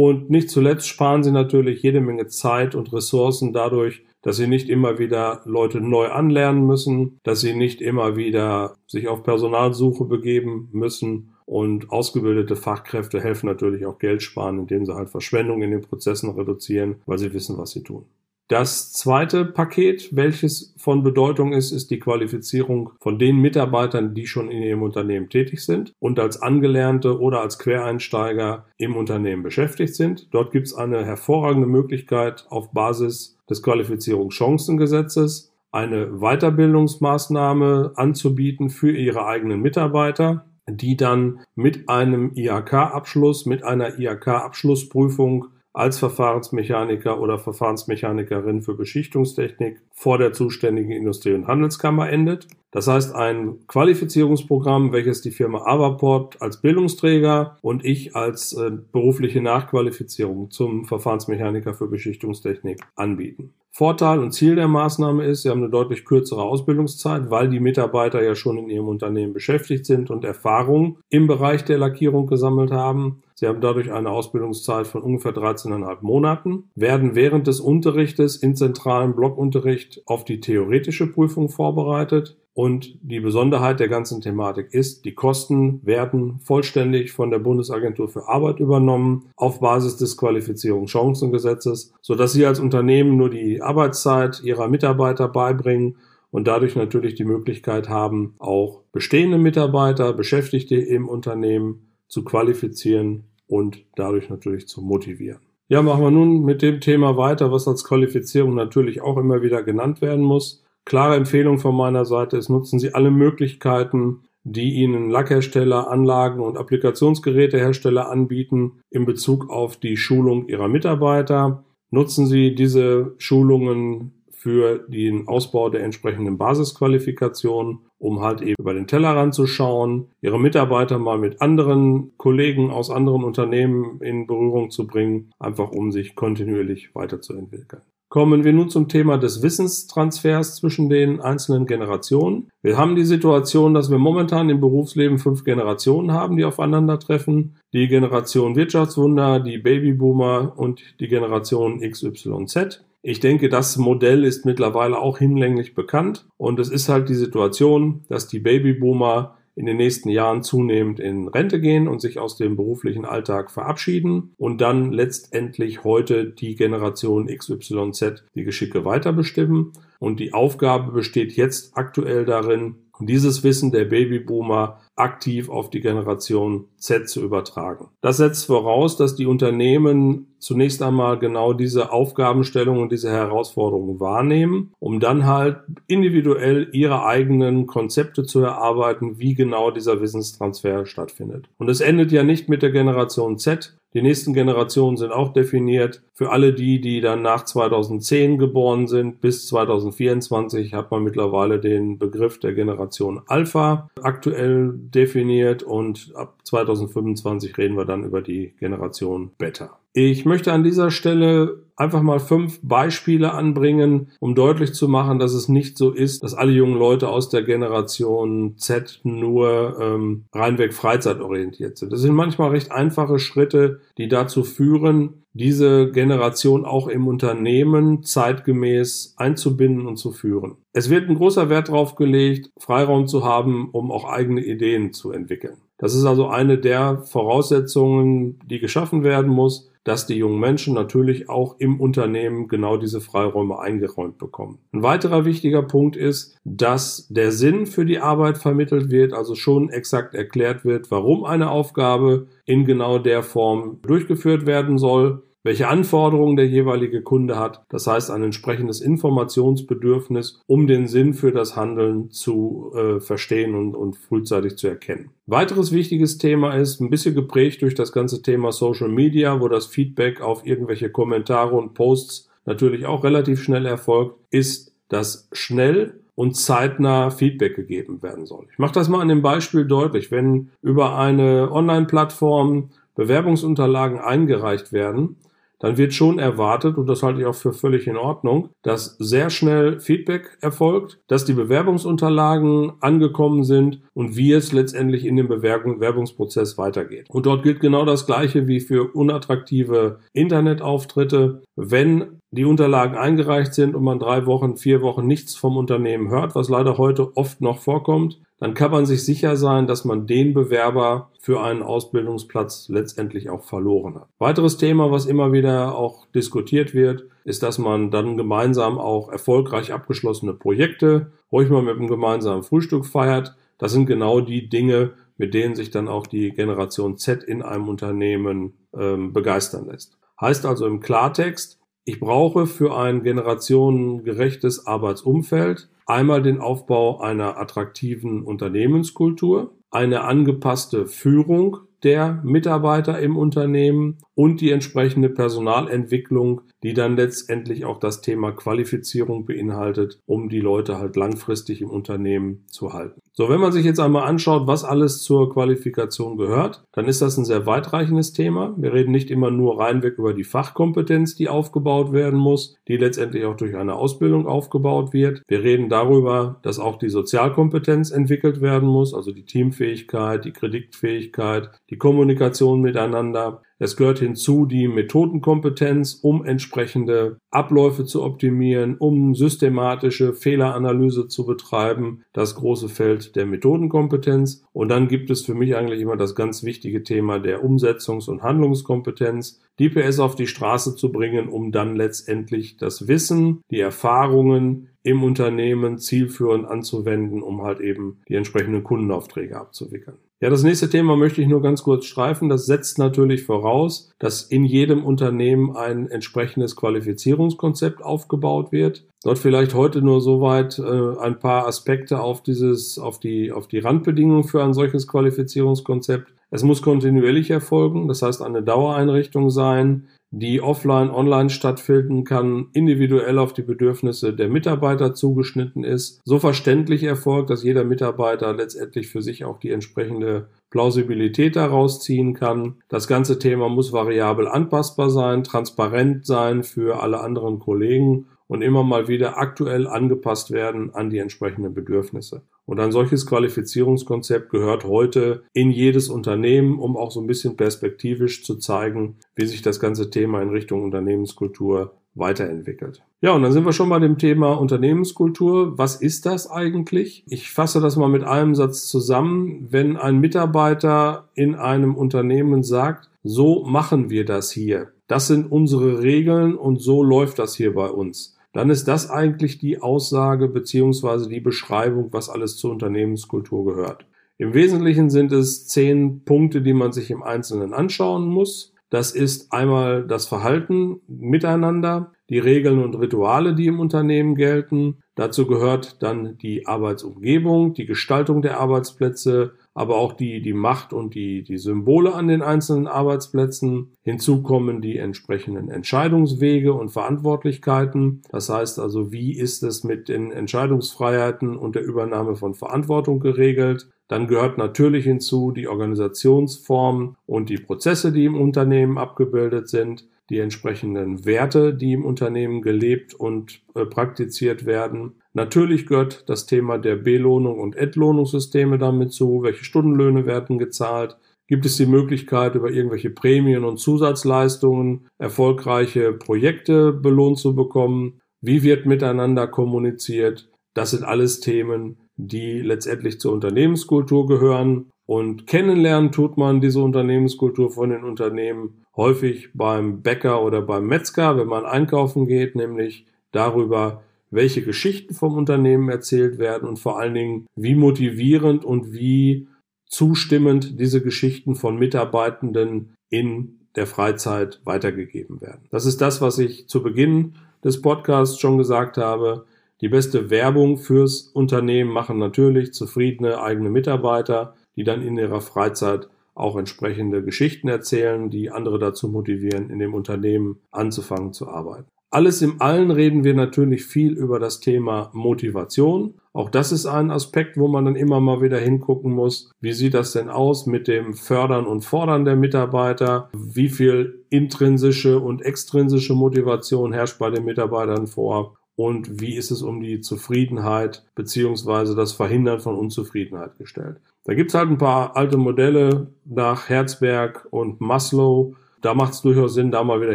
Und 0.00 0.30
nicht 0.30 0.48
zuletzt 0.48 0.86
sparen 0.86 1.24
sie 1.24 1.32
natürlich 1.32 1.82
jede 1.82 2.00
Menge 2.00 2.28
Zeit 2.28 2.76
und 2.76 2.92
Ressourcen 2.92 3.52
dadurch, 3.52 4.04
dass 4.22 4.36
sie 4.36 4.46
nicht 4.46 4.68
immer 4.68 5.00
wieder 5.00 5.42
Leute 5.44 5.80
neu 5.80 6.06
anlernen 6.06 6.64
müssen, 6.64 7.18
dass 7.24 7.40
sie 7.40 7.52
nicht 7.52 7.80
immer 7.80 8.14
wieder 8.14 8.76
sich 8.86 9.08
auf 9.08 9.24
Personalsuche 9.24 10.04
begeben 10.04 10.68
müssen. 10.70 11.34
Und 11.46 11.90
ausgebildete 11.90 12.54
Fachkräfte 12.54 13.20
helfen 13.20 13.46
natürlich 13.46 13.86
auch 13.86 13.98
Geld 13.98 14.22
sparen, 14.22 14.60
indem 14.60 14.86
sie 14.86 14.94
halt 14.94 15.10
Verschwendung 15.10 15.62
in 15.62 15.72
den 15.72 15.80
Prozessen 15.80 16.30
reduzieren, 16.30 17.02
weil 17.06 17.18
sie 17.18 17.32
wissen, 17.32 17.58
was 17.58 17.72
sie 17.72 17.82
tun. 17.82 18.04
Das 18.48 18.92
zweite 18.94 19.44
Paket, 19.44 20.08
welches 20.16 20.74
von 20.78 21.02
Bedeutung 21.02 21.52
ist, 21.52 21.70
ist 21.70 21.90
die 21.90 21.98
Qualifizierung 21.98 22.90
von 22.98 23.18
den 23.18 23.36
Mitarbeitern, 23.36 24.14
die 24.14 24.26
schon 24.26 24.50
in 24.50 24.62
ihrem 24.62 24.82
Unternehmen 24.82 25.28
tätig 25.28 25.62
sind 25.62 25.92
und 25.98 26.18
als 26.18 26.40
Angelernte 26.40 27.20
oder 27.20 27.42
als 27.42 27.58
Quereinsteiger 27.58 28.64
im 28.78 28.96
Unternehmen 28.96 29.42
beschäftigt 29.42 29.94
sind. 29.94 30.28
Dort 30.30 30.50
gibt 30.50 30.68
es 30.68 30.74
eine 30.74 31.04
hervorragende 31.04 31.68
Möglichkeit 31.68 32.46
auf 32.48 32.72
Basis 32.72 33.38
des 33.50 33.62
Qualifizierungschancengesetzes 33.62 35.52
eine 35.70 36.06
Weiterbildungsmaßnahme 36.20 37.92
anzubieten 37.96 38.70
für 38.70 38.90
ihre 38.90 39.26
eigenen 39.26 39.60
Mitarbeiter, 39.60 40.46
die 40.66 40.96
dann 40.96 41.40
mit 41.54 41.90
einem 41.90 42.32
IHK-Abschluss, 42.34 43.44
mit 43.44 43.62
einer 43.62 43.98
IHK-Abschlussprüfung 43.98 45.48
als 45.78 45.98
Verfahrensmechaniker 45.98 47.20
oder 47.20 47.38
Verfahrensmechanikerin 47.38 48.62
für 48.62 48.74
Beschichtungstechnik 48.74 49.80
vor 49.92 50.18
der 50.18 50.32
zuständigen 50.32 50.90
Industrie- 50.90 51.34
und 51.34 51.46
Handelskammer 51.46 52.10
endet. 52.10 52.48
Das 52.70 52.86
heißt, 52.86 53.14
ein 53.14 53.66
Qualifizierungsprogramm, 53.66 54.92
welches 54.92 55.22
die 55.22 55.30
Firma 55.30 55.62
Avaport 55.64 56.42
als 56.42 56.60
Bildungsträger 56.60 57.56
und 57.62 57.84
ich 57.84 58.14
als 58.14 58.52
äh, 58.52 58.70
berufliche 58.92 59.40
Nachqualifizierung 59.40 60.50
zum 60.50 60.84
Verfahrensmechaniker 60.84 61.72
für 61.72 61.88
Beschichtungstechnik 61.88 62.80
anbieten. 62.94 63.54
Vorteil 63.70 64.18
und 64.18 64.32
Ziel 64.32 64.56
der 64.56 64.66
Maßnahme 64.66 65.24
ist, 65.24 65.42
Sie 65.42 65.50
haben 65.50 65.60
eine 65.60 65.70
deutlich 65.70 66.04
kürzere 66.04 66.42
Ausbildungszeit, 66.42 67.30
weil 67.30 67.48
die 67.48 67.60
Mitarbeiter 67.60 68.22
ja 68.22 68.34
schon 68.34 68.58
in 68.58 68.70
ihrem 68.70 68.88
Unternehmen 68.88 69.32
beschäftigt 69.32 69.86
sind 69.86 70.10
und 70.10 70.24
Erfahrung 70.24 70.98
im 71.10 71.28
Bereich 71.28 71.64
der 71.64 71.78
Lackierung 71.78 72.26
gesammelt 72.26 72.72
haben. 72.72 73.22
Sie 73.34 73.46
haben 73.46 73.60
dadurch 73.60 73.92
eine 73.92 74.10
Ausbildungszeit 74.10 74.88
von 74.88 75.02
ungefähr 75.02 75.32
13,5 75.32 75.98
Monaten, 76.00 76.70
werden 76.74 77.14
während 77.14 77.46
des 77.46 77.60
Unterrichtes 77.60 78.36
in 78.36 78.56
zentralen 78.56 79.14
Blockunterricht 79.14 80.02
auf 80.06 80.24
die 80.24 80.40
theoretische 80.40 81.06
Prüfung 81.06 81.48
vorbereitet. 81.48 82.36
Und 82.58 82.98
die 83.02 83.20
Besonderheit 83.20 83.78
der 83.78 83.86
ganzen 83.86 84.20
Thematik 84.20 84.74
ist, 84.74 85.04
die 85.04 85.14
Kosten 85.14 85.80
werden 85.86 86.40
vollständig 86.40 87.12
von 87.12 87.30
der 87.30 87.38
Bundesagentur 87.38 88.08
für 88.08 88.26
Arbeit 88.26 88.58
übernommen 88.58 89.26
auf 89.36 89.60
Basis 89.60 89.96
des 89.96 90.16
Qualifizierungschancengesetzes, 90.16 91.94
sodass 92.02 92.32
Sie 92.32 92.44
als 92.44 92.58
Unternehmen 92.58 93.16
nur 93.16 93.30
die 93.30 93.62
Arbeitszeit 93.62 94.42
Ihrer 94.42 94.66
Mitarbeiter 94.66 95.28
beibringen 95.28 95.98
und 96.32 96.48
dadurch 96.48 96.74
natürlich 96.74 97.14
die 97.14 97.24
Möglichkeit 97.24 97.88
haben, 97.88 98.34
auch 98.40 98.82
bestehende 98.90 99.38
Mitarbeiter, 99.38 100.12
Beschäftigte 100.12 100.74
im 100.74 101.08
Unternehmen 101.08 101.92
zu 102.08 102.24
qualifizieren 102.24 103.22
und 103.46 103.84
dadurch 103.94 104.30
natürlich 104.30 104.66
zu 104.66 104.82
motivieren. 104.82 105.38
Ja, 105.68 105.80
machen 105.80 106.02
wir 106.02 106.10
nun 106.10 106.44
mit 106.44 106.62
dem 106.62 106.80
Thema 106.80 107.16
weiter, 107.16 107.52
was 107.52 107.68
als 107.68 107.84
Qualifizierung 107.84 108.56
natürlich 108.56 109.00
auch 109.00 109.16
immer 109.16 109.42
wieder 109.42 109.62
genannt 109.62 110.00
werden 110.00 110.24
muss. 110.24 110.64
Klare 110.88 111.16
Empfehlung 111.16 111.58
von 111.58 111.76
meiner 111.76 112.06
Seite 112.06 112.38
ist, 112.38 112.48
nutzen 112.48 112.78
Sie 112.78 112.94
alle 112.94 113.10
Möglichkeiten, 113.10 114.22
die 114.42 114.72
Ihnen 114.72 115.10
Lackhersteller, 115.10 115.90
Anlagen 115.90 116.40
und 116.40 116.56
Applikationsgerätehersteller 116.56 118.08
anbieten 118.08 118.80
in 118.88 119.04
Bezug 119.04 119.50
auf 119.50 119.76
die 119.76 119.98
Schulung 119.98 120.48
Ihrer 120.48 120.66
Mitarbeiter. 120.66 121.62
Nutzen 121.90 122.26
Sie 122.26 122.54
diese 122.54 123.12
Schulungen 123.18 124.24
für 124.30 124.78
den 124.88 125.28
Ausbau 125.28 125.68
der 125.68 125.84
entsprechenden 125.84 126.38
Basisqualifikation, 126.38 127.80
um 127.98 128.22
halt 128.22 128.40
eben 128.40 128.54
über 128.58 128.72
den 128.72 128.86
Tellerrand 128.86 129.34
zu 129.34 129.46
schauen, 129.46 130.06
ihre 130.22 130.40
Mitarbeiter 130.40 130.98
mal 130.98 131.18
mit 131.18 131.42
anderen 131.42 132.16
Kollegen 132.16 132.70
aus 132.70 132.88
anderen 132.88 133.24
Unternehmen 133.24 134.00
in 134.00 134.26
Berührung 134.26 134.70
zu 134.70 134.86
bringen, 134.86 135.32
einfach 135.38 135.70
um 135.70 135.92
sich 135.92 136.14
kontinuierlich 136.14 136.94
weiterzuentwickeln. 136.94 137.82
Kommen 138.10 138.42
wir 138.42 138.54
nun 138.54 138.70
zum 138.70 138.88
Thema 138.88 139.18
des 139.18 139.42
Wissenstransfers 139.42 140.56
zwischen 140.56 140.88
den 140.88 141.20
einzelnen 141.20 141.66
Generationen. 141.66 142.50
Wir 142.62 142.78
haben 142.78 142.96
die 142.96 143.04
Situation, 143.04 143.74
dass 143.74 143.90
wir 143.90 143.98
momentan 143.98 144.48
im 144.48 144.60
Berufsleben 144.60 145.18
fünf 145.18 145.44
Generationen 145.44 146.12
haben, 146.12 146.38
die 146.38 146.46
aufeinandertreffen. 146.46 147.56
Die 147.74 147.86
Generation 147.86 148.56
Wirtschaftswunder, 148.56 149.40
die 149.40 149.58
Babyboomer 149.58 150.54
und 150.56 150.80
die 151.00 151.08
Generation 151.08 151.80
XYZ. 151.80 152.82
Ich 153.02 153.20
denke, 153.20 153.50
das 153.50 153.76
Modell 153.76 154.24
ist 154.24 154.46
mittlerweile 154.46 154.98
auch 154.98 155.18
hinlänglich 155.18 155.74
bekannt 155.74 156.26
und 156.36 156.58
es 156.58 156.70
ist 156.70 156.88
halt 156.88 157.08
die 157.08 157.14
Situation, 157.14 158.04
dass 158.08 158.26
die 158.26 158.40
Babyboomer 158.40 159.37
in 159.58 159.66
den 159.66 159.76
nächsten 159.76 160.08
Jahren 160.08 160.44
zunehmend 160.44 161.00
in 161.00 161.26
Rente 161.26 161.60
gehen 161.60 161.88
und 161.88 162.00
sich 162.00 162.20
aus 162.20 162.36
dem 162.36 162.54
beruflichen 162.54 163.04
Alltag 163.04 163.50
verabschieden 163.50 164.32
und 164.38 164.60
dann 164.60 164.92
letztendlich 164.92 165.82
heute 165.82 166.26
die 166.26 166.54
Generation 166.54 167.26
XYZ 167.26 168.22
die 168.36 168.44
Geschicke 168.44 168.84
weiter 168.84 169.12
bestimmen. 169.12 169.72
Und 169.98 170.20
die 170.20 170.32
Aufgabe 170.32 170.92
besteht 170.92 171.32
jetzt 171.32 171.76
aktuell 171.76 172.24
darin, 172.24 172.76
dieses 173.06 173.44
Wissen 173.44 173.70
der 173.70 173.84
Babyboomer 173.84 174.80
aktiv 174.96 175.48
auf 175.48 175.70
die 175.70 175.80
Generation 175.80 176.64
Z 176.76 177.08
zu 177.08 177.22
übertragen. 177.22 177.88
Das 178.00 178.16
setzt 178.16 178.46
voraus, 178.46 178.96
dass 178.96 179.14
die 179.14 179.26
Unternehmen 179.26 180.26
zunächst 180.38 180.82
einmal 180.82 181.18
genau 181.18 181.52
diese 181.52 181.92
Aufgabenstellung 181.92 182.80
und 182.80 182.92
diese 182.92 183.10
Herausforderungen 183.10 184.00
wahrnehmen, 184.00 184.72
um 184.78 185.00
dann 185.00 185.26
halt 185.26 185.58
individuell 185.86 186.68
ihre 186.72 187.04
eigenen 187.04 187.66
Konzepte 187.66 188.24
zu 188.24 188.40
erarbeiten, 188.40 189.18
wie 189.18 189.34
genau 189.34 189.70
dieser 189.70 190.00
Wissenstransfer 190.00 190.86
stattfindet. 190.86 191.48
Und 191.58 191.68
es 191.68 191.80
endet 191.80 192.12
ja 192.12 192.22
nicht 192.22 192.48
mit 192.48 192.62
der 192.62 192.70
Generation 192.70 193.38
Z, 193.38 193.77
die 193.98 194.02
nächsten 194.02 194.32
Generationen 194.32 194.96
sind 194.96 195.10
auch 195.10 195.32
definiert. 195.32 196.04
Für 196.14 196.30
alle 196.30 196.54
die, 196.54 196.80
die 196.80 197.00
dann 197.00 197.20
nach 197.20 197.44
2010 197.44 198.38
geboren 198.38 198.86
sind, 198.86 199.20
bis 199.20 199.48
2024 199.48 200.72
hat 200.72 200.92
man 200.92 201.02
mittlerweile 201.02 201.58
den 201.58 201.98
Begriff 201.98 202.38
der 202.38 202.52
Generation 202.52 203.20
Alpha 203.26 203.90
aktuell 204.00 204.70
definiert 204.72 205.64
und 205.64 206.12
ab 206.14 206.38
2025 206.44 207.58
reden 207.58 207.76
wir 207.76 207.86
dann 207.86 208.04
über 208.04 208.22
die 208.22 208.54
Generation 208.60 209.32
Beta. 209.36 209.80
Ich 210.00 210.24
möchte 210.24 210.52
an 210.52 210.62
dieser 210.62 210.92
Stelle 210.92 211.64
einfach 211.74 212.02
mal 212.02 212.20
fünf 212.20 212.60
Beispiele 212.62 213.32
anbringen, 213.34 214.12
um 214.20 214.36
deutlich 214.36 214.72
zu 214.72 214.86
machen, 214.86 215.18
dass 215.18 215.32
es 215.32 215.48
nicht 215.48 215.76
so 215.76 215.90
ist, 215.90 216.22
dass 216.22 216.34
alle 216.34 216.52
jungen 216.52 216.78
Leute 216.78 217.08
aus 217.08 217.30
der 217.30 217.42
Generation 217.42 218.56
Z 218.58 219.00
nur 219.02 219.76
ähm, 219.80 220.26
reinweg 220.32 220.72
freizeitorientiert 220.72 221.78
sind. 221.78 221.92
Das 221.92 222.00
sind 222.00 222.14
manchmal 222.14 222.50
recht 222.50 222.70
einfache 222.70 223.18
Schritte, 223.18 223.80
die 223.96 224.06
dazu 224.06 224.44
führen, 224.44 225.24
diese 225.32 225.90
Generation 225.90 226.64
auch 226.64 226.86
im 226.86 227.08
Unternehmen 227.08 228.04
zeitgemäß 228.04 229.14
einzubinden 229.16 229.88
und 229.88 229.96
zu 229.96 230.12
führen. 230.12 230.58
Es 230.72 230.90
wird 230.90 231.08
ein 231.08 231.16
großer 231.16 231.50
Wert 231.50 231.70
darauf 231.70 231.96
gelegt, 231.96 232.50
Freiraum 232.56 233.08
zu 233.08 233.24
haben, 233.24 233.70
um 233.72 233.90
auch 233.90 234.04
eigene 234.04 234.44
Ideen 234.44 234.92
zu 234.92 235.10
entwickeln. 235.10 235.56
Das 235.78 235.94
ist 235.94 236.04
also 236.04 236.26
eine 236.28 236.58
der 236.58 236.98
Voraussetzungen, 236.98 238.38
die 238.46 238.58
geschaffen 238.58 239.04
werden 239.04 239.30
muss, 239.30 239.70
dass 239.84 240.06
die 240.06 240.16
jungen 240.16 240.38
Menschen 240.38 240.74
natürlich 240.74 241.30
auch 241.30 241.56
im 241.58 241.80
Unternehmen 241.80 242.48
genau 242.48 242.76
diese 242.76 243.00
Freiräume 243.00 243.58
eingeräumt 243.58 244.18
bekommen. 244.18 244.58
Ein 244.72 244.82
weiterer 244.82 245.24
wichtiger 245.24 245.62
Punkt 245.62 245.96
ist, 245.96 246.36
dass 246.44 247.06
der 247.08 247.32
Sinn 247.32 247.64
für 247.64 247.86
die 247.86 247.98
Arbeit 247.98 248.36
vermittelt 248.36 248.90
wird, 248.90 249.14
also 249.14 249.34
schon 249.34 249.70
exakt 249.70 250.14
erklärt 250.14 250.64
wird, 250.64 250.90
warum 250.90 251.24
eine 251.24 251.50
Aufgabe 251.50 252.26
in 252.44 252.66
genau 252.66 252.98
der 252.98 253.22
Form 253.22 253.78
durchgeführt 253.80 254.44
werden 254.44 254.76
soll 254.76 255.22
welche 255.48 255.68
Anforderungen 255.68 256.36
der 256.36 256.46
jeweilige 256.46 257.00
Kunde 257.00 257.38
hat. 257.38 257.64
Das 257.70 257.86
heißt, 257.86 258.10
ein 258.10 258.22
entsprechendes 258.22 258.82
Informationsbedürfnis, 258.82 260.42
um 260.46 260.66
den 260.66 260.86
Sinn 260.86 261.14
für 261.14 261.32
das 261.32 261.56
Handeln 261.56 262.10
zu 262.10 262.70
äh, 262.74 263.00
verstehen 263.00 263.54
und, 263.54 263.74
und 263.74 263.96
frühzeitig 263.96 264.58
zu 264.58 264.68
erkennen. 264.68 265.08
Weiteres 265.24 265.72
wichtiges 265.72 266.18
Thema 266.18 266.52
ist 266.52 266.82
ein 266.82 266.90
bisschen 266.90 267.14
geprägt 267.14 267.62
durch 267.62 267.74
das 267.74 267.92
ganze 267.92 268.20
Thema 268.20 268.52
Social 268.52 268.90
Media, 268.90 269.40
wo 269.40 269.48
das 269.48 269.64
Feedback 269.64 270.20
auf 270.20 270.44
irgendwelche 270.44 270.90
Kommentare 270.90 271.56
und 271.56 271.72
Posts 271.72 272.28
natürlich 272.44 272.84
auch 272.84 273.02
relativ 273.02 273.42
schnell 273.42 273.64
erfolgt, 273.64 274.16
ist, 274.30 274.74
dass 274.90 275.30
schnell 275.32 275.98
und 276.14 276.36
zeitnah 276.36 277.08
Feedback 277.08 277.56
gegeben 277.56 278.02
werden 278.02 278.26
soll. 278.26 278.48
Ich 278.52 278.58
mache 278.58 278.72
das 278.72 278.90
mal 278.90 279.00
an 279.00 279.08
dem 279.08 279.22
Beispiel 279.22 279.64
deutlich. 279.64 280.10
Wenn 280.10 280.50
über 280.60 280.98
eine 280.98 281.50
Online-Plattform 281.50 282.68
Bewerbungsunterlagen 282.96 283.98
eingereicht 283.98 284.74
werden, 284.74 285.16
dann 285.58 285.76
wird 285.76 285.92
schon 285.92 286.18
erwartet, 286.18 286.76
und 286.76 286.86
das 286.86 287.02
halte 287.02 287.20
ich 287.20 287.26
auch 287.26 287.34
für 287.34 287.52
völlig 287.52 287.86
in 287.86 287.96
Ordnung, 287.96 288.50
dass 288.62 288.96
sehr 288.98 289.30
schnell 289.30 289.80
Feedback 289.80 290.38
erfolgt, 290.40 291.00
dass 291.08 291.24
die 291.24 291.32
Bewerbungsunterlagen 291.32 292.72
angekommen 292.80 293.44
sind 293.44 293.80
und 293.94 294.16
wie 294.16 294.32
es 294.32 294.52
letztendlich 294.52 295.04
in 295.04 295.16
dem 295.16 295.28
Bewerbungsprozess 295.28 296.58
weitergeht. 296.58 297.06
Und 297.10 297.26
dort 297.26 297.42
gilt 297.42 297.60
genau 297.60 297.84
das 297.84 298.06
Gleiche 298.06 298.46
wie 298.46 298.60
für 298.60 298.94
unattraktive 298.94 299.98
Internetauftritte. 300.12 301.42
Wenn 301.56 302.20
die 302.30 302.44
Unterlagen 302.44 302.96
eingereicht 302.96 303.54
sind 303.54 303.74
und 303.74 303.82
man 303.82 303.98
drei 303.98 304.26
Wochen, 304.26 304.56
vier 304.56 304.82
Wochen 304.82 305.06
nichts 305.06 305.34
vom 305.34 305.56
Unternehmen 305.56 306.10
hört, 306.10 306.34
was 306.34 306.48
leider 306.48 306.78
heute 306.78 307.16
oft 307.16 307.40
noch 307.40 307.58
vorkommt, 307.58 308.20
dann 308.40 308.54
kann 308.54 308.70
man 308.70 308.86
sich 308.86 309.04
sicher 309.04 309.36
sein, 309.36 309.66
dass 309.66 309.84
man 309.84 310.06
den 310.06 310.32
Bewerber 310.32 311.10
für 311.20 311.42
einen 311.42 311.62
Ausbildungsplatz 311.62 312.68
letztendlich 312.68 313.30
auch 313.30 313.42
verloren 313.42 313.96
hat. 313.96 314.08
Weiteres 314.18 314.56
Thema, 314.56 314.90
was 314.90 315.06
immer 315.06 315.32
wieder 315.32 315.76
auch 315.76 316.06
diskutiert 316.14 316.72
wird, 316.72 317.04
ist, 317.24 317.42
dass 317.42 317.58
man 317.58 317.90
dann 317.90 318.16
gemeinsam 318.16 318.78
auch 318.78 319.10
erfolgreich 319.10 319.72
abgeschlossene 319.72 320.34
Projekte 320.34 321.12
ruhig 321.32 321.50
mal 321.50 321.62
mit 321.62 321.76
einem 321.76 321.88
gemeinsamen 321.88 322.44
Frühstück 322.44 322.86
feiert. 322.86 323.34
Das 323.58 323.72
sind 323.72 323.86
genau 323.86 324.20
die 324.20 324.48
Dinge, 324.48 324.92
mit 325.16 325.34
denen 325.34 325.56
sich 325.56 325.70
dann 325.70 325.88
auch 325.88 326.06
die 326.06 326.30
Generation 326.30 326.96
Z 326.96 327.24
in 327.24 327.42
einem 327.42 327.68
Unternehmen 327.68 328.54
ähm, 328.72 329.12
begeistern 329.12 329.66
lässt. 329.66 329.98
Heißt 330.20 330.46
also 330.46 330.66
im 330.66 330.80
Klartext, 330.80 331.58
ich 331.84 332.00
brauche 332.00 332.46
für 332.46 332.76
ein 332.76 333.02
generationengerechtes 333.02 334.66
Arbeitsumfeld 334.66 335.68
einmal 335.88 336.22
den 336.22 336.38
Aufbau 336.38 337.00
einer 337.00 337.38
attraktiven 337.38 338.22
Unternehmenskultur, 338.22 339.54
eine 339.70 340.04
angepasste 340.04 340.86
Führung 340.86 341.58
der 341.82 342.20
Mitarbeiter 342.24 342.98
im 342.98 343.16
Unternehmen 343.16 343.98
und 344.14 344.40
die 344.40 344.50
entsprechende 344.50 345.08
Personalentwicklung, 345.08 346.42
die 346.62 346.74
dann 346.74 346.96
letztendlich 346.96 347.64
auch 347.64 347.78
das 347.78 348.00
Thema 348.00 348.32
Qualifizierung 348.32 349.26
beinhaltet, 349.26 350.00
um 350.06 350.28
die 350.28 350.40
Leute 350.40 350.78
halt 350.78 350.96
langfristig 350.96 351.60
im 351.60 351.70
Unternehmen 351.70 352.44
zu 352.48 352.72
halten. 352.72 353.00
So, 353.18 353.28
wenn 353.28 353.40
man 353.40 353.50
sich 353.50 353.64
jetzt 353.64 353.80
einmal 353.80 354.04
anschaut, 354.04 354.46
was 354.46 354.62
alles 354.62 355.02
zur 355.02 355.28
Qualifikation 355.34 356.18
gehört, 356.18 356.62
dann 356.70 356.86
ist 356.86 357.02
das 357.02 357.18
ein 357.18 357.24
sehr 357.24 357.46
weitreichendes 357.46 358.12
Thema. 358.12 358.54
Wir 358.56 358.72
reden 358.72 358.92
nicht 358.92 359.10
immer 359.10 359.32
nur 359.32 359.58
reinweg 359.58 359.98
über 359.98 360.14
die 360.14 360.22
Fachkompetenz, 360.22 361.16
die 361.16 361.28
aufgebaut 361.28 361.90
werden 361.90 362.16
muss, 362.16 362.56
die 362.68 362.76
letztendlich 362.76 363.24
auch 363.24 363.36
durch 363.36 363.56
eine 363.56 363.74
Ausbildung 363.74 364.28
aufgebaut 364.28 364.92
wird. 364.92 365.22
Wir 365.26 365.42
reden 365.42 365.68
darüber, 365.68 366.38
dass 366.42 366.60
auch 366.60 366.78
die 366.78 366.90
Sozialkompetenz 366.90 367.90
entwickelt 367.90 368.40
werden 368.40 368.68
muss, 368.68 368.94
also 368.94 369.10
die 369.10 369.24
Teamfähigkeit, 369.24 370.24
die 370.24 370.32
Kreditfähigkeit, 370.32 371.50
die 371.70 371.76
Kommunikation 371.76 372.60
miteinander. 372.60 373.42
Es 373.60 373.76
gehört 373.76 373.98
hinzu 373.98 374.46
die 374.46 374.68
Methodenkompetenz, 374.68 375.98
um 376.02 376.24
entsprechende 376.24 377.18
Abläufe 377.30 377.84
zu 377.84 378.04
optimieren, 378.04 378.76
um 378.78 379.14
systematische 379.14 380.14
Fehleranalyse 380.14 381.08
zu 381.08 381.26
betreiben, 381.26 382.04
das 382.12 382.36
große 382.36 382.68
Feld 382.68 383.16
der 383.16 383.26
Methodenkompetenz. 383.26 384.44
Und 384.52 384.68
dann 384.68 384.86
gibt 384.86 385.10
es 385.10 385.22
für 385.22 385.34
mich 385.34 385.56
eigentlich 385.56 385.80
immer 385.80 385.96
das 385.96 386.14
ganz 386.14 386.44
wichtige 386.44 386.84
Thema 386.84 387.18
der 387.18 387.44
Umsetzungs- 387.44 388.08
und 388.08 388.22
Handlungskompetenz, 388.22 389.40
die 389.58 389.70
PS 389.70 389.98
auf 389.98 390.14
die 390.14 390.28
Straße 390.28 390.76
zu 390.76 390.92
bringen, 390.92 391.28
um 391.28 391.50
dann 391.50 391.74
letztendlich 391.74 392.58
das 392.58 392.86
Wissen, 392.86 393.42
die 393.50 393.60
Erfahrungen 393.60 394.68
im 394.88 395.02
Unternehmen 395.02 395.78
zielführend 395.78 396.46
anzuwenden, 396.46 397.22
um 397.22 397.42
halt 397.42 397.60
eben 397.60 397.98
die 398.08 398.14
entsprechenden 398.14 398.64
Kundenaufträge 398.64 399.38
abzuwickeln. 399.38 399.98
Ja, 400.20 400.30
das 400.30 400.42
nächste 400.42 400.68
Thema 400.68 400.96
möchte 400.96 401.22
ich 401.22 401.28
nur 401.28 401.42
ganz 401.42 401.62
kurz 401.62 401.84
streifen. 401.84 402.28
Das 402.28 402.46
setzt 402.46 402.78
natürlich 402.78 403.22
voraus, 403.22 403.92
dass 404.00 404.22
in 404.22 404.44
jedem 404.44 404.84
Unternehmen 404.84 405.54
ein 405.56 405.88
entsprechendes 405.88 406.56
Qualifizierungskonzept 406.56 407.84
aufgebaut 407.84 408.50
wird. 408.50 408.84
Dort 409.04 409.18
vielleicht 409.18 409.54
heute 409.54 409.80
nur 409.80 410.00
soweit 410.00 410.58
äh, 410.58 410.98
ein 410.98 411.20
paar 411.20 411.46
Aspekte 411.46 412.00
auf 412.00 412.22
dieses, 412.22 412.80
auf 412.80 412.98
die, 412.98 413.30
auf 413.30 413.46
die 413.46 413.60
Randbedingungen 413.60 414.24
für 414.24 414.42
ein 414.42 414.54
solches 414.54 414.88
Qualifizierungskonzept. 414.88 416.12
Es 416.30 416.42
muss 416.42 416.62
kontinuierlich 416.62 417.30
erfolgen, 417.30 417.86
das 417.86 418.02
heißt 418.02 418.20
eine 418.20 418.42
Dauereinrichtung 418.42 419.30
sein 419.30 419.86
die 420.10 420.40
offline, 420.40 420.90
online 420.90 421.28
stattfinden 421.28 422.04
kann, 422.04 422.48
individuell 422.52 423.18
auf 423.18 423.34
die 423.34 423.42
Bedürfnisse 423.42 424.14
der 424.14 424.28
Mitarbeiter 424.28 424.94
zugeschnitten 424.94 425.64
ist, 425.64 426.00
so 426.04 426.18
verständlich 426.18 426.82
erfolgt, 426.82 427.30
dass 427.30 427.42
jeder 427.42 427.64
Mitarbeiter 427.64 428.32
letztendlich 428.32 428.88
für 428.88 429.02
sich 429.02 429.24
auch 429.24 429.38
die 429.38 429.50
entsprechende 429.50 430.28
Plausibilität 430.50 431.36
daraus 431.36 431.82
ziehen 431.82 432.14
kann. 432.14 432.56
Das 432.68 432.88
ganze 432.88 433.18
Thema 433.18 433.48
muss 433.50 433.72
variabel 433.72 434.28
anpassbar 434.28 434.88
sein, 434.88 435.24
transparent 435.24 436.06
sein 436.06 436.42
für 436.42 436.82
alle 436.82 437.00
anderen 437.00 437.38
Kollegen 437.38 438.06
und 438.28 438.42
immer 438.42 438.64
mal 438.64 438.88
wieder 438.88 439.18
aktuell 439.18 439.66
angepasst 439.66 440.30
werden 440.30 440.74
an 440.74 440.90
die 440.90 440.98
entsprechenden 440.98 441.52
Bedürfnisse. 441.52 442.22
Und 442.48 442.60
ein 442.60 442.72
solches 442.72 443.04
Qualifizierungskonzept 443.04 444.30
gehört 444.30 444.64
heute 444.64 445.22
in 445.34 445.50
jedes 445.50 445.90
Unternehmen, 445.90 446.58
um 446.58 446.78
auch 446.78 446.90
so 446.90 446.98
ein 446.98 447.06
bisschen 447.06 447.36
perspektivisch 447.36 448.24
zu 448.24 448.36
zeigen, 448.36 448.96
wie 449.14 449.26
sich 449.26 449.42
das 449.42 449.60
ganze 449.60 449.90
Thema 449.90 450.22
in 450.22 450.30
Richtung 450.30 450.64
Unternehmenskultur 450.64 451.74
weiterentwickelt. 451.94 452.82
Ja, 453.02 453.12
und 453.12 453.22
dann 453.22 453.32
sind 453.32 453.44
wir 453.44 453.52
schon 453.52 453.68
bei 453.68 453.78
dem 453.78 453.98
Thema 453.98 454.32
Unternehmenskultur. 454.32 455.58
Was 455.58 455.76
ist 455.76 456.06
das 456.06 456.30
eigentlich? 456.30 457.04
Ich 457.06 457.30
fasse 457.30 457.60
das 457.60 457.76
mal 457.76 457.90
mit 457.90 458.04
einem 458.04 458.34
Satz 458.34 458.66
zusammen. 458.66 459.48
Wenn 459.50 459.76
ein 459.76 459.98
Mitarbeiter 459.98 461.10
in 461.12 461.34
einem 461.34 461.74
Unternehmen 461.74 462.42
sagt, 462.42 462.88
so 463.04 463.44
machen 463.44 463.90
wir 463.90 464.06
das 464.06 464.30
hier. 464.30 464.68
Das 464.86 465.06
sind 465.06 465.30
unsere 465.30 465.82
Regeln 465.82 466.34
und 466.34 466.62
so 466.62 466.82
läuft 466.82 467.18
das 467.18 467.34
hier 467.34 467.52
bei 467.52 467.68
uns 467.68 468.17
dann 468.38 468.50
ist 468.50 468.68
das 468.68 468.88
eigentlich 468.88 469.40
die 469.40 469.60
Aussage 469.60 470.28
beziehungsweise 470.28 471.08
die 471.08 471.18
Beschreibung, 471.18 471.88
was 471.90 472.08
alles 472.08 472.36
zur 472.36 472.52
Unternehmenskultur 472.52 473.44
gehört. 473.44 473.84
Im 474.16 474.32
Wesentlichen 474.32 474.90
sind 474.90 475.10
es 475.10 475.48
zehn 475.48 476.04
Punkte, 476.04 476.40
die 476.40 476.52
man 476.52 476.70
sich 476.70 476.92
im 476.92 477.02
Einzelnen 477.02 477.52
anschauen 477.52 478.06
muss. 478.06 478.54
Das 478.70 478.92
ist 478.92 479.32
einmal 479.32 479.84
das 479.88 480.06
Verhalten 480.06 480.80
miteinander, 480.86 481.90
die 482.10 482.20
Regeln 482.20 482.62
und 482.62 482.76
Rituale, 482.76 483.34
die 483.34 483.48
im 483.48 483.58
Unternehmen 483.58 484.14
gelten. 484.14 484.76
Dazu 484.94 485.26
gehört 485.26 485.82
dann 485.82 486.16
die 486.18 486.46
Arbeitsumgebung, 486.46 487.54
die 487.54 487.66
Gestaltung 487.66 488.22
der 488.22 488.38
Arbeitsplätze, 488.38 489.32
aber 489.58 489.76
auch 489.76 489.92
die, 489.92 490.22
die 490.22 490.34
Macht 490.34 490.72
und 490.72 490.94
die, 490.94 491.24
die 491.24 491.36
Symbole 491.36 491.92
an 491.92 492.06
den 492.06 492.22
einzelnen 492.22 492.68
Arbeitsplätzen. 492.68 493.72
Hinzu 493.82 494.22
kommen 494.22 494.60
die 494.60 494.78
entsprechenden 494.78 495.50
Entscheidungswege 495.50 496.52
und 496.52 496.68
Verantwortlichkeiten. 496.68 498.02
Das 498.08 498.28
heißt 498.28 498.60
also, 498.60 498.92
wie 498.92 499.18
ist 499.18 499.42
es 499.42 499.64
mit 499.64 499.88
den 499.88 500.12
Entscheidungsfreiheiten 500.12 501.36
und 501.36 501.56
der 501.56 501.64
Übernahme 501.64 502.14
von 502.14 502.34
Verantwortung 502.34 503.00
geregelt? 503.00 503.68
Dann 503.88 504.06
gehört 504.06 504.38
natürlich 504.38 504.84
hinzu 504.84 505.32
die 505.32 505.48
Organisationsform 505.48 506.94
und 507.06 507.28
die 507.28 507.38
Prozesse, 507.38 507.90
die 507.90 508.04
im 508.04 508.14
Unternehmen 508.14 508.78
abgebildet 508.78 509.48
sind 509.48 509.88
die 510.10 510.18
entsprechenden 510.18 511.04
Werte, 511.04 511.54
die 511.54 511.72
im 511.72 511.84
Unternehmen 511.84 512.42
gelebt 512.42 512.94
und 512.94 513.42
äh, 513.54 513.64
praktiziert 513.66 514.46
werden. 514.46 515.00
Natürlich 515.12 515.66
gehört 515.66 516.08
das 516.08 516.26
Thema 516.26 516.58
der 516.58 516.76
Belohnung 516.76 517.38
und 517.40 517.56
Entlohnungssysteme 517.56 518.58
damit 518.58 518.92
zu. 518.92 519.22
Welche 519.22 519.44
Stundenlöhne 519.44 520.06
werden 520.06 520.38
gezahlt? 520.38 520.96
Gibt 521.26 521.44
es 521.44 521.56
die 521.56 521.66
Möglichkeit, 521.66 522.34
über 522.34 522.50
irgendwelche 522.50 522.90
Prämien 522.90 523.44
und 523.44 523.58
Zusatzleistungen 523.58 524.88
erfolgreiche 524.98 525.92
Projekte 525.92 526.72
belohnt 526.72 527.18
zu 527.18 527.34
bekommen? 527.34 528.00
Wie 528.22 528.42
wird 528.42 528.64
miteinander 528.64 529.26
kommuniziert? 529.26 530.30
Das 530.54 530.70
sind 530.70 530.84
alles 530.84 531.20
Themen, 531.20 531.78
die 531.96 532.40
letztendlich 532.40 532.98
zur 532.98 533.12
Unternehmenskultur 533.12 534.06
gehören. 534.06 534.70
Und 534.88 535.26
kennenlernen 535.26 535.92
tut 535.92 536.16
man 536.16 536.40
diese 536.40 536.62
Unternehmenskultur 536.62 537.50
von 537.50 537.68
den 537.68 537.84
Unternehmen 537.84 538.64
häufig 538.74 539.28
beim 539.34 539.82
Bäcker 539.82 540.24
oder 540.24 540.40
beim 540.40 540.66
Metzger, 540.66 541.18
wenn 541.18 541.26
man 541.26 541.44
einkaufen 541.44 542.06
geht, 542.06 542.34
nämlich 542.34 542.86
darüber, 543.12 543.82
welche 544.10 544.40
Geschichten 544.40 544.94
vom 544.94 545.14
Unternehmen 545.14 545.68
erzählt 545.68 546.18
werden 546.18 546.48
und 546.48 546.58
vor 546.58 546.78
allen 546.78 546.94
Dingen, 546.94 547.26
wie 547.36 547.54
motivierend 547.54 548.46
und 548.46 548.72
wie 548.72 549.28
zustimmend 549.66 550.58
diese 550.58 550.80
Geschichten 550.80 551.34
von 551.34 551.58
Mitarbeitenden 551.58 552.72
in 552.88 553.40
der 553.56 553.66
Freizeit 553.66 554.40
weitergegeben 554.44 555.20
werden. 555.20 555.48
Das 555.50 555.66
ist 555.66 555.82
das, 555.82 556.00
was 556.00 556.18
ich 556.18 556.48
zu 556.48 556.62
Beginn 556.62 557.12
des 557.44 557.60
Podcasts 557.60 558.18
schon 558.18 558.38
gesagt 558.38 558.78
habe. 558.78 559.26
Die 559.60 559.68
beste 559.68 560.08
Werbung 560.08 560.56
fürs 560.56 561.02
Unternehmen 561.02 561.70
machen 561.70 561.98
natürlich 561.98 562.54
zufriedene 562.54 563.20
eigene 563.20 563.50
Mitarbeiter, 563.50 564.34
die 564.58 564.64
dann 564.64 564.82
in 564.82 564.98
ihrer 564.98 565.20
Freizeit 565.20 565.88
auch 566.16 566.36
entsprechende 566.36 567.04
Geschichten 567.04 567.46
erzählen, 567.46 568.10
die 568.10 568.32
andere 568.32 568.58
dazu 568.58 568.88
motivieren, 568.88 569.50
in 569.50 569.60
dem 569.60 569.72
Unternehmen 569.72 570.40
anzufangen 570.50 571.12
zu 571.12 571.28
arbeiten. 571.28 571.68
Alles 571.90 572.20
im 572.22 572.42
Allen 572.42 572.72
reden 572.72 573.04
wir 573.04 573.14
natürlich 573.14 573.64
viel 573.64 573.92
über 573.92 574.18
das 574.18 574.40
Thema 574.40 574.90
Motivation. 574.92 575.94
Auch 576.12 576.28
das 576.28 576.50
ist 576.50 576.66
ein 576.66 576.90
Aspekt, 576.90 577.38
wo 577.38 577.46
man 577.46 577.66
dann 577.66 577.76
immer 577.76 578.00
mal 578.00 578.20
wieder 578.20 578.38
hingucken 578.38 578.92
muss. 578.92 579.30
Wie 579.40 579.52
sieht 579.52 579.74
das 579.74 579.92
denn 579.92 580.10
aus 580.10 580.46
mit 580.46 580.66
dem 580.66 580.94
Fördern 580.94 581.46
und 581.46 581.64
Fordern 581.64 582.04
der 582.04 582.16
Mitarbeiter? 582.16 583.10
Wie 583.12 583.48
viel 583.48 584.04
intrinsische 584.10 584.98
und 584.98 585.22
extrinsische 585.22 585.94
Motivation 585.94 586.72
herrscht 586.72 586.98
bei 586.98 587.10
den 587.10 587.24
Mitarbeitern 587.24 587.86
vor? 587.86 588.37
Und 588.58 589.00
wie 589.00 589.14
ist 589.14 589.30
es 589.30 589.40
um 589.40 589.60
die 589.60 589.80
Zufriedenheit 589.80 590.84
beziehungsweise 590.96 591.76
das 591.76 591.92
Verhindern 591.92 592.40
von 592.40 592.56
Unzufriedenheit 592.56 593.38
gestellt? 593.38 593.76
Da 594.02 594.14
gibt's 594.14 594.34
halt 594.34 594.50
ein 594.50 594.58
paar 594.58 594.96
alte 594.96 595.16
Modelle 595.16 595.92
nach 596.04 596.48
Herzberg 596.48 597.28
und 597.30 597.60
Maslow. 597.60 598.34
Da 598.60 598.74
macht 598.74 598.94
es 598.94 599.02
durchaus 599.02 599.34
Sinn, 599.34 599.52
da 599.52 599.62
mal 599.62 599.80
wieder 599.80 599.94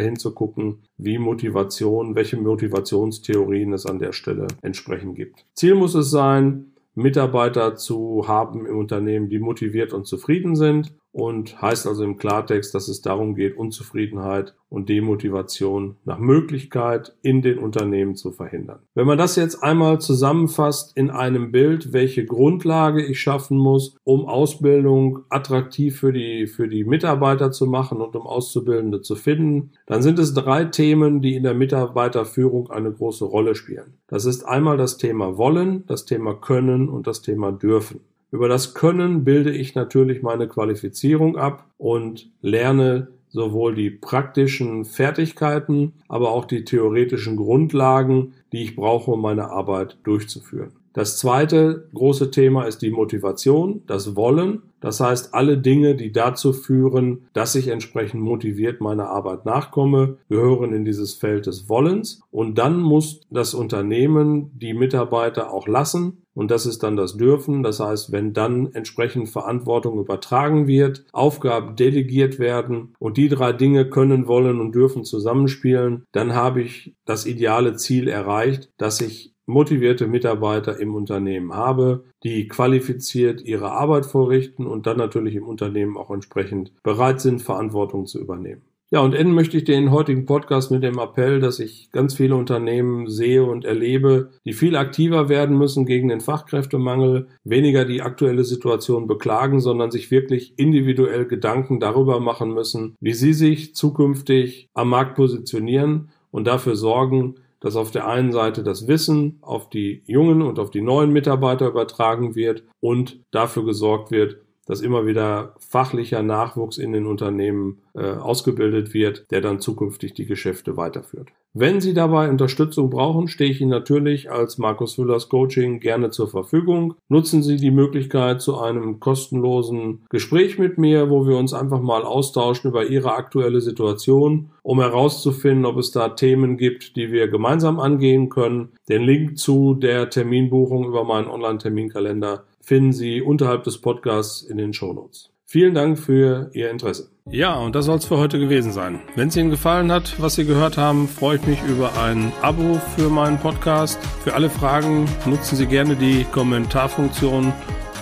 hinzugucken, 0.00 0.78
wie 0.96 1.18
Motivation, 1.18 2.14
welche 2.14 2.38
Motivationstheorien 2.38 3.74
es 3.74 3.84
an 3.84 3.98
der 3.98 4.12
Stelle 4.12 4.46
entsprechend 4.62 5.16
gibt. 5.16 5.44
Ziel 5.52 5.74
muss 5.74 5.94
es 5.94 6.10
sein, 6.10 6.72
Mitarbeiter 6.94 7.76
zu 7.76 8.28
haben 8.28 8.64
im 8.64 8.78
Unternehmen, 8.78 9.28
die 9.28 9.40
motiviert 9.40 9.92
und 9.92 10.06
zufrieden 10.06 10.56
sind 10.56 10.94
und 11.14 11.62
heißt 11.62 11.86
also 11.86 12.02
im 12.02 12.16
Klartext, 12.16 12.74
dass 12.74 12.88
es 12.88 13.00
darum 13.00 13.36
geht, 13.36 13.56
Unzufriedenheit 13.56 14.56
und 14.68 14.88
Demotivation 14.88 15.94
nach 16.04 16.18
Möglichkeit 16.18 17.14
in 17.22 17.40
den 17.40 17.58
Unternehmen 17.58 18.16
zu 18.16 18.32
verhindern. 18.32 18.80
Wenn 18.94 19.06
man 19.06 19.16
das 19.16 19.36
jetzt 19.36 19.62
einmal 19.62 20.00
zusammenfasst 20.00 20.96
in 20.96 21.10
einem 21.10 21.52
Bild, 21.52 21.92
welche 21.92 22.26
Grundlage 22.26 23.00
ich 23.06 23.20
schaffen 23.20 23.56
muss, 23.56 23.96
um 24.02 24.26
Ausbildung 24.26 25.20
attraktiv 25.28 26.00
für 26.00 26.12
die, 26.12 26.48
für 26.48 26.66
die 26.66 26.82
Mitarbeiter 26.82 27.52
zu 27.52 27.66
machen 27.66 28.00
und 28.00 28.16
um 28.16 28.26
Auszubildende 28.26 29.00
zu 29.00 29.14
finden, 29.14 29.70
dann 29.86 30.02
sind 30.02 30.18
es 30.18 30.34
drei 30.34 30.64
Themen, 30.64 31.22
die 31.22 31.36
in 31.36 31.44
der 31.44 31.54
Mitarbeiterführung 31.54 32.72
eine 32.72 32.90
große 32.90 33.24
Rolle 33.24 33.54
spielen. 33.54 33.98
Das 34.08 34.24
ist 34.24 34.42
einmal 34.42 34.78
das 34.78 34.96
Thema 34.96 35.38
Wollen, 35.38 35.86
das 35.86 36.06
Thema 36.06 36.34
Können 36.34 36.88
und 36.88 37.06
das 37.06 37.22
Thema 37.22 37.52
Dürfen. 37.52 38.00
Über 38.34 38.48
das 38.48 38.74
Können 38.74 39.22
bilde 39.22 39.52
ich 39.52 39.76
natürlich 39.76 40.20
meine 40.20 40.48
Qualifizierung 40.48 41.36
ab 41.36 41.70
und 41.78 42.32
lerne 42.42 43.06
sowohl 43.28 43.76
die 43.76 43.90
praktischen 43.90 44.84
Fertigkeiten, 44.84 45.92
aber 46.08 46.32
auch 46.32 46.44
die 46.44 46.64
theoretischen 46.64 47.36
Grundlagen, 47.36 48.34
die 48.50 48.64
ich 48.64 48.74
brauche, 48.74 49.12
um 49.12 49.22
meine 49.22 49.50
Arbeit 49.50 49.98
durchzuführen. 50.02 50.72
Das 50.94 51.16
zweite 51.16 51.88
große 51.94 52.32
Thema 52.32 52.64
ist 52.64 52.82
die 52.82 52.90
Motivation, 52.90 53.82
das 53.86 54.16
Wollen. 54.16 54.62
Das 54.80 54.98
heißt, 54.98 55.32
alle 55.32 55.58
Dinge, 55.58 55.94
die 55.94 56.10
dazu 56.10 56.52
führen, 56.52 57.28
dass 57.34 57.54
ich 57.54 57.68
entsprechend 57.68 58.20
motiviert 58.20 58.80
meiner 58.80 59.10
Arbeit 59.10 59.44
nachkomme, 59.44 60.18
gehören 60.28 60.72
in 60.72 60.84
dieses 60.84 61.14
Feld 61.14 61.46
des 61.46 61.68
Wollens. 61.68 62.20
Und 62.32 62.58
dann 62.58 62.80
muss 62.80 63.20
das 63.30 63.54
Unternehmen 63.54 64.50
die 64.58 64.74
Mitarbeiter 64.74 65.52
auch 65.52 65.68
lassen. 65.68 66.23
Und 66.34 66.50
das 66.50 66.66
ist 66.66 66.82
dann 66.82 66.96
das 66.96 67.16
Dürfen. 67.16 67.62
Das 67.62 67.80
heißt, 67.80 68.12
wenn 68.12 68.32
dann 68.32 68.72
entsprechend 68.72 69.28
Verantwortung 69.28 69.98
übertragen 69.98 70.66
wird, 70.66 71.04
Aufgaben 71.12 71.76
delegiert 71.76 72.38
werden 72.38 72.94
und 72.98 73.16
die 73.16 73.28
drei 73.28 73.52
Dinge 73.52 73.88
können, 73.88 74.26
wollen 74.26 74.60
und 74.60 74.74
dürfen 74.74 75.04
zusammenspielen, 75.04 76.04
dann 76.12 76.34
habe 76.34 76.62
ich 76.62 76.94
das 77.04 77.26
ideale 77.26 77.76
Ziel 77.76 78.08
erreicht, 78.08 78.70
dass 78.76 79.00
ich 79.00 79.34
motivierte 79.46 80.06
Mitarbeiter 80.06 80.80
im 80.80 80.94
Unternehmen 80.94 81.52
habe, 81.52 82.04
die 82.22 82.48
qualifiziert 82.48 83.42
ihre 83.42 83.72
Arbeit 83.72 84.06
vorrichten 84.06 84.66
und 84.66 84.86
dann 84.86 84.96
natürlich 84.96 85.34
im 85.34 85.46
Unternehmen 85.46 85.96
auch 85.96 86.10
entsprechend 86.10 86.72
bereit 86.82 87.20
sind, 87.20 87.42
Verantwortung 87.42 88.06
zu 88.06 88.20
übernehmen. 88.20 88.62
Ja, 88.94 89.00
und 89.00 89.12
enden 89.12 89.34
möchte 89.34 89.56
ich 89.56 89.64
den 89.64 89.90
heutigen 89.90 90.24
Podcast 90.24 90.70
mit 90.70 90.84
dem 90.84 91.00
Appell, 91.00 91.40
dass 91.40 91.58
ich 91.58 91.90
ganz 91.90 92.14
viele 92.14 92.36
Unternehmen 92.36 93.08
sehe 93.08 93.42
und 93.42 93.64
erlebe, 93.64 94.30
die 94.44 94.52
viel 94.52 94.76
aktiver 94.76 95.28
werden 95.28 95.58
müssen 95.58 95.84
gegen 95.84 96.10
den 96.10 96.20
Fachkräftemangel, 96.20 97.26
weniger 97.42 97.84
die 97.84 98.02
aktuelle 98.02 98.44
Situation 98.44 99.08
beklagen, 99.08 99.58
sondern 99.58 99.90
sich 99.90 100.12
wirklich 100.12 100.52
individuell 100.58 101.26
Gedanken 101.26 101.80
darüber 101.80 102.20
machen 102.20 102.54
müssen, 102.54 102.94
wie 103.00 103.14
sie 103.14 103.32
sich 103.32 103.74
zukünftig 103.74 104.68
am 104.74 104.90
Markt 104.90 105.16
positionieren 105.16 106.10
und 106.30 106.46
dafür 106.46 106.76
sorgen, 106.76 107.34
dass 107.58 107.74
auf 107.74 107.90
der 107.90 108.06
einen 108.06 108.30
Seite 108.30 108.62
das 108.62 108.86
Wissen 108.86 109.38
auf 109.40 109.70
die 109.70 110.02
jungen 110.06 110.40
und 110.40 110.60
auf 110.60 110.70
die 110.70 110.82
neuen 110.82 111.12
Mitarbeiter 111.12 111.66
übertragen 111.66 112.36
wird 112.36 112.62
und 112.78 113.18
dafür 113.32 113.64
gesorgt 113.64 114.12
wird, 114.12 114.36
dass 114.66 114.80
immer 114.80 115.06
wieder 115.06 115.54
fachlicher 115.58 116.22
Nachwuchs 116.22 116.78
in 116.78 116.92
den 116.92 117.06
Unternehmen 117.06 117.78
äh, 117.94 118.12
ausgebildet 118.12 118.94
wird, 118.94 119.30
der 119.30 119.40
dann 119.40 119.60
zukünftig 119.60 120.14
die 120.14 120.26
Geschäfte 120.26 120.76
weiterführt. 120.76 121.28
Wenn 121.56 121.80
Sie 121.80 121.94
dabei 121.94 122.28
Unterstützung 122.28 122.90
brauchen, 122.90 123.28
stehe 123.28 123.48
ich 123.48 123.60
Ihnen 123.60 123.70
natürlich 123.70 124.28
als 124.28 124.58
Markus 124.58 124.94
Füllers 124.96 125.28
Coaching 125.28 125.78
gerne 125.78 126.10
zur 126.10 126.26
Verfügung. 126.26 126.94
Nutzen 127.08 127.44
Sie 127.44 127.58
die 127.58 127.70
Möglichkeit 127.70 128.42
zu 128.42 128.58
einem 128.58 128.98
kostenlosen 128.98 130.04
Gespräch 130.10 130.58
mit 130.58 130.78
mir, 130.78 131.10
wo 131.10 131.28
wir 131.28 131.36
uns 131.36 131.54
einfach 131.54 131.80
mal 131.80 132.02
austauschen 132.02 132.70
über 132.70 132.86
Ihre 132.86 133.14
aktuelle 133.14 133.60
Situation, 133.60 134.50
um 134.64 134.80
herauszufinden, 134.80 135.64
ob 135.64 135.76
es 135.78 135.92
da 135.92 136.08
Themen 136.08 136.56
gibt, 136.56 136.96
die 136.96 137.12
wir 137.12 137.28
gemeinsam 137.28 137.78
angehen 137.78 138.30
können. 138.30 138.70
Den 138.88 139.02
Link 139.02 139.38
zu 139.38 139.74
der 139.74 140.10
Terminbuchung 140.10 140.88
über 140.88 141.04
meinen 141.04 141.28
Online-Terminkalender 141.28 142.42
finden 142.64 142.92
Sie 142.92 143.22
unterhalb 143.22 143.64
des 143.64 143.78
Podcasts 143.78 144.42
in 144.42 144.56
den 144.56 144.72
Shownotes. 144.72 145.30
Vielen 145.46 145.74
Dank 145.74 145.98
für 145.98 146.50
Ihr 146.52 146.70
Interesse. 146.70 147.10
Ja, 147.30 147.54
und 147.54 147.74
das 147.74 147.84
soll 147.84 147.98
es 147.98 148.06
für 148.06 148.18
heute 148.18 148.38
gewesen 148.38 148.72
sein. 148.72 149.00
Wenn 149.14 149.28
es 149.28 149.36
Ihnen 149.36 149.50
gefallen 149.50 149.92
hat, 149.92 150.20
was 150.20 150.34
Sie 150.34 150.44
gehört 150.44 150.76
haben, 150.76 151.06
freue 151.06 151.36
ich 151.36 151.46
mich 151.46 151.62
über 151.62 151.92
ein 152.02 152.32
Abo 152.42 152.80
für 152.96 153.08
meinen 153.08 153.38
Podcast. 153.38 153.98
Für 154.24 154.34
alle 154.34 154.50
Fragen 154.50 155.06
nutzen 155.26 155.56
Sie 155.56 155.66
gerne 155.66 155.96
die 155.96 156.24
Kommentarfunktion 156.32 157.52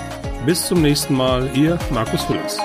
Bis 0.46 0.66
zum 0.66 0.82
nächsten 0.82 1.14
Mal, 1.14 1.48
Ihr 1.54 1.78
Markus 1.90 2.24
Füllers. 2.24 2.58